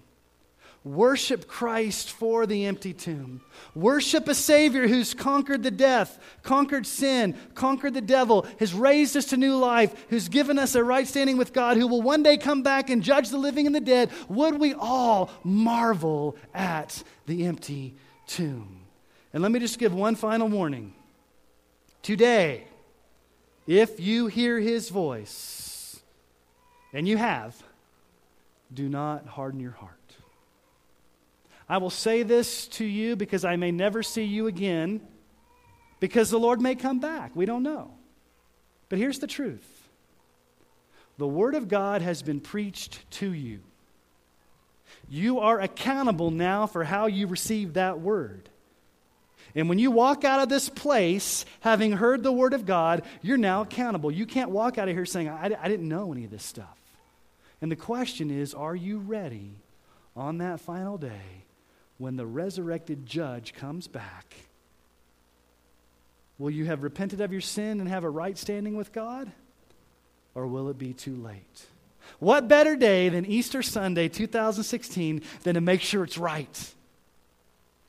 Worship 0.84 1.48
Christ 1.48 2.12
for 2.12 2.46
the 2.46 2.66
empty 2.66 2.94
tomb. 2.94 3.42
Worship 3.74 4.28
a 4.28 4.36
Savior 4.36 4.88
who's 4.88 5.14
conquered 5.14 5.64
the 5.64 5.72
death, 5.72 6.20
conquered 6.44 6.86
sin, 6.86 7.38
conquered 7.56 7.94
the 7.94 8.02
devil, 8.02 8.46
has 8.60 8.74
raised 8.74 9.16
us 9.16 9.26
to 9.28 9.38
new 9.38 9.56
life, 9.56 9.94
who's 10.10 10.28
given 10.28 10.60
us 10.60 10.76
a 10.76 10.84
right 10.84 11.08
standing 11.08 11.38
with 11.38 11.54
God, 11.54 11.78
who 11.78 11.88
will 11.88 12.02
one 12.02 12.22
day 12.22 12.36
come 12.36 12.64
back 12.64 12.90
and 12.90 13.02
judge 13.02 13.30
the 13.30 13.38
living 13.38 13.66
and 13.66 13.74
the 13.74 13.80
dead. 13.80 14.12
Would 14.28 14.60
we 14.60 14.74
all 14.74 15.32
marvel 15.44 16.36
at 16.54 17.02
the 17.28 17.46
empty 17.46 17.96
tomb? 18.28 18.82
And 19.32 19.42
let 19.42 19.54
me 19.54 19.60
just 19.60 19.80
give 19.80 19.94
one 19.94 20.16
final 20.16 20.50
warning. 20.50 20.94
Today, 22.02 22.66
if 23.66 24.02
you 24.02 24.28
hear 24.28 24.60
his 24.60 24.90
voice, 24.90 26.02
and 26.92 27.08
you 27.08 27.16
have, 27.16 27.56
do 28.74 28.90
not 28.90 29.26
harden 29.26 29.62
your 29.62 29.72
heart. 29.72 30.03
I 31.74 31.78
will 31.78 31.90
say 31.90 32.22
this 32.22 32.68
to 32.68 32.86
you 32.86 33.16
because 33.16 33.44
I 33.44 33.56
may 33.56 33.72
never 33.72 34.04
see 34.04 34.26
you 34.26 34.46
again, 34.46 35.02
because 36.00 36.30
the 36.30 36.38
Lord 36.38 36.62
may 36.62 36.76
come 36.76 37.00
back. 37.00 37.32
We 37.34 37.48
don't 37.48 37.64
know. 37.64 37.96
But 38.90 39.00
here's 39.00 39.18
the 39.18 39.26
truth 39.26 39.66
the 41.18 41.26
Word 41.26 41.56
of 41.56 41.68
God 41.68 42.04
has 42.04 42.22
been 42.22 42.42
preached 42.42 43.10
to 43.14 43.34
you. 43.34 43.62
You 45.10 45.40
are 45.40 45.60
accountable 45.60 46.30
now 46.30 46.68
for 46.68 46.84
how 46.84 47.08
you 47.08 47.26
receive 47.26 47.74
that 47.74 48.00
Word. 48.00 48.50
And 49.56 49.68
when 49.68 49.80
you 49.80 49.90
walk 49.90 50.24
out 50.24 50.42
of 50.42 50.50
this 50.50 50.70
place, 50.70 51.44
having 51.62 51.94
heard 51.94 52.22
the 52.22 52.32
word 52.32 52.54
of 52.54 52.68
God, 52.68 53.02
you're 53.24 53.38
now 53.38 53.62
accountable. 53.62 54.12
You 54.12 54.28
can't 54.28 54.52
walk 54.52 54.78
out 54.78 54.90
of 54.90 54.96
here 54.96 55.08
saying, 55.08 55.28
I, 55.28 55.46
I 55.60 55.70
didn't 55.70 55.90
know 55.90 56.12
any 56.12 56.24
of 56.24 56.30
this 56.30 56.44
stuff. 56.44 56.78
And 57.64 57.72
the 57.72 57.76
question 57.76 58.30
is, 58.30 58.54
are 58.54 58.76
you 58.76 59.00
ready 59.00 59.56
on 60.16 60.38
that 60.38 60.60
final 60.60 61.00
day 61.00 61.44
when 62.04 62.18
the 62.18 62.26
resurrected 62.26 63.06
judge 63.06 63.54
comes 63.54 63.88
back? 63.88 64.36
Will 66.38 66.50
you 66.50 66.66
have 66.66 66.84
repented 66.84 67.22
of 67.22 67.32
your 67.32 67.40
sin 67.40 67.80
and 67.80 67.88
have 67.88 68.04
a 68.04 68.10
right 68.10 68.38
standing 68.38 68.76
with 68.76 68.92
God? 68.92 69.32
Or 70.36 70.46
will 70.46 70.68
it 70.68 70.78
be 70.78 70.92
too 70.92 71.16
late? 71.16 71.66
What 72.20 72.50
better 72.50 72.76
day 72.76 73.08
than 73.08 73.26
Easter 73.26 73.62
Sunday 73.64 74.10
2016 74.10 75.22
than 75.44 75.56
to 75.56 75.62
make 75.62 75.80
sure 75.80 76.04
it's 76.04 76.18
right? 76.18 76.74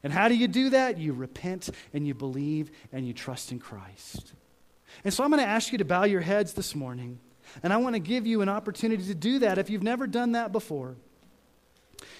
And 0.04 0.12
how 0.12 0.28
do 0.28 0.36
you 0.36 0.46
do 0.46 0.70
that? 0.70 0.96
You 0.96 1.12
repent 1.12 1.70
and 1.92 2.06
you 2.06 2.14
believe 2.14 2.70
and 2.92 3.04
you 3.04 3.14
trust 3.14 3.50
in 3.50 3.58
Christ. 3.58 4.32
And 5.02 5.12
so 5.12 5.24
I'm 5.24 5.30
going 5.30 5.42
to 5.42 5.48
ask 5.48 5.72
you 5.72 5.78
to 5.78 5.84
bow 5.84 6.04
your 6.04 6.20
heads 6.20 6.52
this 6.52 6.76
morning. 6.76 7.18
And 7.64 7.72
I 7.72 7.78
want 7.78 7.96
to 7.96 8.00
give 8.00 8.28
you 8.28 8.42
an 8.42 8.48
opportunity 8.48 9.06
to 9.06 9.14
do 9.14 9.40
that 9.40 9.58
if 9.58 9.70
you've 9.70 9.82
never 9.82 10.06
done 10.06 10.32
that 10.32 10.52
before. 10.52 10.94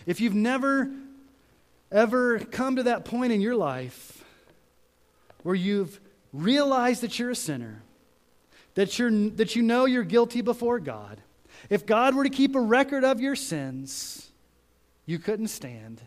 If 0.06 0.20
you've 0.20 0.34
never, 0.34 0.90
ever 1.94 2.40
come 2.40 2.76
to 2.76 2.82
that 2.82 3.04
point 3.04 3.32
in 3.32 3.40
your 3.40 3.56
life 3.56 4.24
where 5.44 5.54
you've 5.54 6.00
realized 6.32 7.02
that 7.02 7.18
you're 7.18 7.30
a 7.30 7.36
sinner, 7.36 7.82
that, 8.74 8.98
you're, 8.98 9.10
that 9.30 9.54
you 9.54 9.62
know 9.62 9.84
you're 9.84 10.04
guilty 10.04 10.42
before 10.42 10.80
God, 10.80 11.22
if 11.70 11.86
God 11.86 12.14
were 12.14 12.24
to 12.24 12.30
keep 12.30 12.54
a 12.56 12.60
record 12.60 13.04
of 13.04 13.20
your 13.20 13.36
sins, 13.36 14.30
you 15.06 15.18
couldn't 15.18 15.48
stand. 15.48 16.02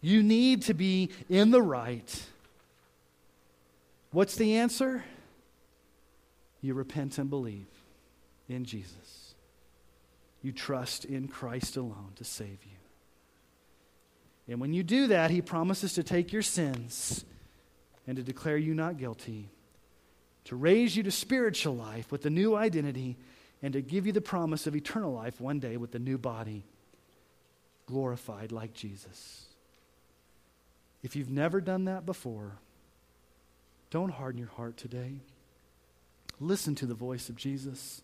You 0.00 0.22
need 0.22 0.62
to 0.62 0.74
be 0.74 1.10
in 1.28 1.50
the 1.50 1.62
right. 1.62 2.24
What's 4.12 4.36
the 4.36 4.56
answer? 4.56 5.04
You 6.60 6.74
repent 6.74 7.18
and 7.18 7.30
believe 7.30 7.66
in 8.48 8.64
Jesus. 8.64 9.34
You 10.42 10.52
trust 10.52 11.04
in 11.04 11.28
Christ 11.28 11.76
alone 11.76 12.12
to 12.16 12.24
save 12.24 12.58
you. 12.64 12.77
And 14.48 14.60
when 14.60 14.72
you 14.72 14.82
do 14.82 15.08
that, 15.08 15.30
He 15.30 15.42
promises 15.42 15.92
to 15.94 16.02
take 16.02 16.32
your 16.32 16.42
sins 16.42 17.24
and 18.06 18.16
to 18.16 18.22
declare 18.22 18.56
you 18.56 18.74
not 18.74 18.96
guilty, 18.96 19.50
to 20.44 20.56
raise 20.56 20.96
you 20.96 21.02
to 21.02 21.10
spiritual 21.10 21.76
life 21.76 22.10
with 22.10 22.24
a 22.24 22.30
new 22.30 22.56
identity, 22.56 23.18
and 23.62 23.74
to 23.74 23.82
give 23.82 24.06
you 24.06 24.12
the 24.12 24.20
promise 24.20 24.66
of 24.66 24.74
eternal 24.74 25.12
life 25.12 25.40
one 25.40 25.58
day 25.58 25.76
with 25.76 25.94
a 25.94 25.98
new 25.98 26.16
body, 26.16 26.64
glorified 27.86 28.52
like 28.52 28.72
Jesus. 28.72 29.46
If 31.02 31.16
you've 31.16 31.30
never 31.30 31.60
done 31.60 31.84
that 31.84 32.06
before, 32.06 32.52
don't 33.90 34.10
harden 34.10 34.38
your 34.38 34.48
heart 34.48 34.76
today. 34.76 35.20
Listen 36.40 36.74
to 36.76 36.86
the 36.86 36.94
voice 36.94 37.28
of 37.28 37.36
Jesus 37.36 38.02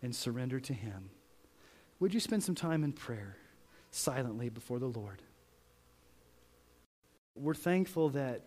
and 0.00 0.14
surrender 0.14 0.60
to 0.60 0.72
Him. 0.72 1.10
Would 2.00 2.14
you 2.14 2.20
spend 2.20 2.42
some 2.44 2.54
time 2.54 2.84
in 2.84 2.92
prayer 2.92 3.36
silently 3.90 4.48
before 4.48 4.78
the 4.78 4.86
Lord? 4.86 5.22
We're 7.34 7.54
thankful 7.54 8.10
that 8.10 8.42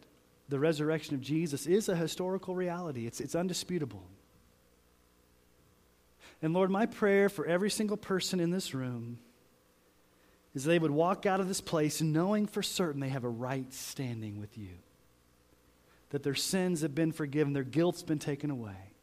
the 0.48 0.60
resurrection 0.60 1.16
of 1.16 1.22
Jesus 1.22 1.66
is 1.66 1.90
a 1.90 1.96
historical 1.96 2.56
reality, 2.56 3.08
it's, 3.08 3.20
it's 3.20 3.36
undisputable. 3.36 4.04
And 6.42 6.54
Lord, 6.54 6.70
my 6.70 6.86
prayer 6.86 7.30
for 7.30 7.46
every 7.46 7.72
single 7.72 7.98
person 7.98 8.40
in 8.40 8.52
this 8.52 8.74
room 8.74 9.20
is 10.54 10.64
they 10.64 10.80
would 10.80 10.92
walk 10.92 11.26
out 11.26 11.40
of 11.40 11.48
this 11.48 11.62
place 11.62 12.02
knowing 12.02 12.46
for 12.46 12.62
certain 12.62 13.02
they 13.02 13.10
have 13.10 13.24
a 13.24 13.30
right 13.30 13.74
standing 13.74 14.40
with 14.40 14.58
you, 14.58 14.70
that 16.12 16.24
their 16.24 16.36
sins 16.36 16.82
have 16.82 16.94
been 16.94 17.12
forgiven, 17.12 17.54
their 17.54 17.64
guilt's 17.64 18.04
been 18.04 18.20
taken 18.20 18.52
away. 18.52 18.95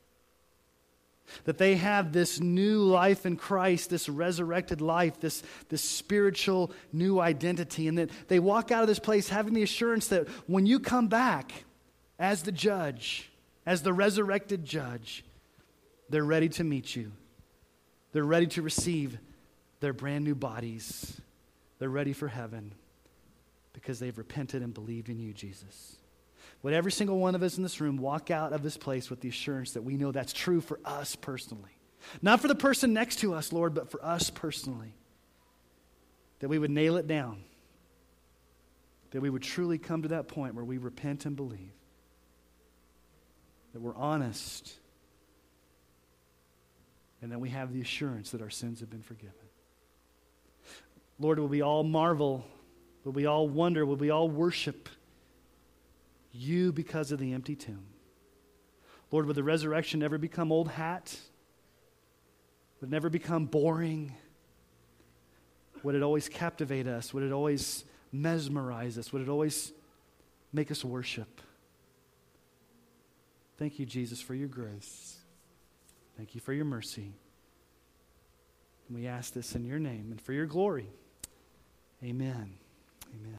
That 1.44 1.58
they 1.58 1.76
have 1.76 2.12
this 2.12 2.40
new 2.40 2.82
life 2.82 3.24
in 3.24 3.36
Christ, 3.36 3.90
this 3.90 4.08
resurrected 4.08 4.80
life, 4.80 5.20
this, 5.20 5.42
this 5.68 5.82
spiritual 5.82 6.72
new 6.92 7.20
identity, 7.20 7.88
and 7.88 7.96
that 7.98 8.10
they 8.28 8.38
walk 8.38 8.70
out 8.70 8.82
of 8.82 8.88
this 8.88 8.98
place 8.98 9.28
having 9.28 9.54
the 9.54 9.62
assurance 9.62 10.08
that 10.08 10.28
when 10.46 10.66
you 10.66 10.78
come 10.78 11.08
back 11.08 11.64
as 12.18 12.42
the 12.42 12.52
judge, 12.52 13.30
as 13.64 13.82
the 13.82 13.92
resurrected 13.92 14.64
judge, 14.64 15.24
they're 16.10 16.24
ready 16.24 16.48
to 16.50 16.64
meet 16.64 16.94
you. 16.94 17.12
They're 18.12 18.24
ready 18.24 18.46
to 18.48 18.62
receive 18.62 19.18
their 19.80 19.92
brand 19.94 20.24
new 20.24 20.34
bodies 20.34 21.20
they're 21.82 21.90
ready 21.90 22.12
for 22.12 22.28
heaven 22.28 22.74
because 23.72 23.98
they've 23.98 24.16
repented 24.16 24.62
and 24.62 24.72
believed 24.72 25.08
in 25.08 25.18
you, 25.18 25.32
Jesus. 25.32 25.96
Would 26.62 26.74
every 26.74 26.92
single 26.92 27.18
one 27.18 27.34
of 27.34 27.42
us 27.42 27.56
in 27.56 27.62
this 27.62 27.80
room 27.80 27.96
walk 27.96 28.30
out 28.30 28.52
of 28.52 28.62
this 28.62 28.76
place 28.76 29.10
with 29.10 29.20
the 29.20 29.28
assurance 29.28 29.72
that 29.72 29.82
we 29.82 29.96
know 29.96 30.12
that's 30.12 30.32
true 30.32 30.60
for 30.60 30.78
us 30.84 31.16
personally? 31.16 31.76
Not 32.20 32.40
for 32.40 32.48
the 32.48 32.54
person 32.54 32.92
next 32.92 33.16
to 33.20 33.34
us, 33.34 33.52
Lord, 33.52 33.74
but 33.74 33.90
for 33.90 34.04
us 34.04 34.30
personally. 34.30 34.94
That 36.38 36.48
we 36.48 36.58
would 36.58 36.70
nail 36.70 36.96
it 36.96 37.06
down 37.06 37.42
that 39.12 39.20
we 39.20 39.30
would 39.30 39.42
truly 39.42 39.78
come 39.78 40.02
to 40.02 40.08
that 40.08 40.26
point 40.26 40.54
where 40.54 40.64
we 40.64 40.78
repent 40.78 41.26
and 41.26 41.36
believe, 41.36 41.72
that 43.72 43.80
we're 43.80 43.94
honest, 43.94 44.74
and 47.20 47.30
that 47.30 47.38
we 47.38 47.50
have 47.50 47.72
the 47.72 47.80
assurance 47.80 48.30
that 48.30 48.42
our 48.42 48.50
sins 48.50 48.80
have 48.80 48.90
been 48.90 49.02
forgiven. 49.02 49.34
Lord, 51.18 51.38
will 51.38 51.46
we 51.46 51.60
all 51.60 51.84
marvel? 51.84 52.44
Will 53.04 53.12
we 53.12 53.26
all 53.26 53.48
wonder? 53.48 53.84
Will 53.84 53.96
we 53.96 54.10
all 54.10 54.28
worship 54.28 54.88
you 56.32 56.72
because 56.72 57.12
of 57.12 57.18
the 57.18 57.32
empty 57.32 57.54
tomb? 57.54 57.86
Lord, 59.10 59.26
would 59.26 59.36
the 59.36 59.42
resurrection 59.42 60.00
never 60.00 60.18
become 60.18 60.50
old 60.50 60.68
hat? 60.68 61.16
Would 62.80 62.88
it 62.88 62.92
never 62.92 63.10
become 63.10 63.46
boring? 63.46 64.14
Would 65.82 65.94
it 65.94 66.02
always 66.02 66.28
captivate 66.28 66.86
us? 66.86 67.12
Would 67.12 67.22
it 67.22 67.32
always 67.32 67.84
mesmerize 68.10 68.98
us? 68.98 69.12
Would 69.12 69.22
it 69.22 69.28
always 69.28 69.72
make 70.52 70.70
us 70.70 70.84
worship? 70.84 71.40
Thank 73.58 73.78
you, 73.78 73.86
Jesus, 73.86 74.20
for 74.20 74.34
your 74.34 74.48
grace. 74.48 75.18
Thank 76.16 76.34
you 76.34 76.40
for 76.40 76.52
your 76.52 76.64
mercy. 76.64 77.12
And 78.88 78.96
we 78.96 79.06
ask 79.06 79.32
this 79.32 79.54
in 79.54 79.64
your 79.64 79.78
name 79.78 80.08
and 80.10 80.20
for 80.20 80.32
your 80.32 80.46
glory. 80.46 80.90
Amen. 82.02 82.54
Amen. 83.14 83.30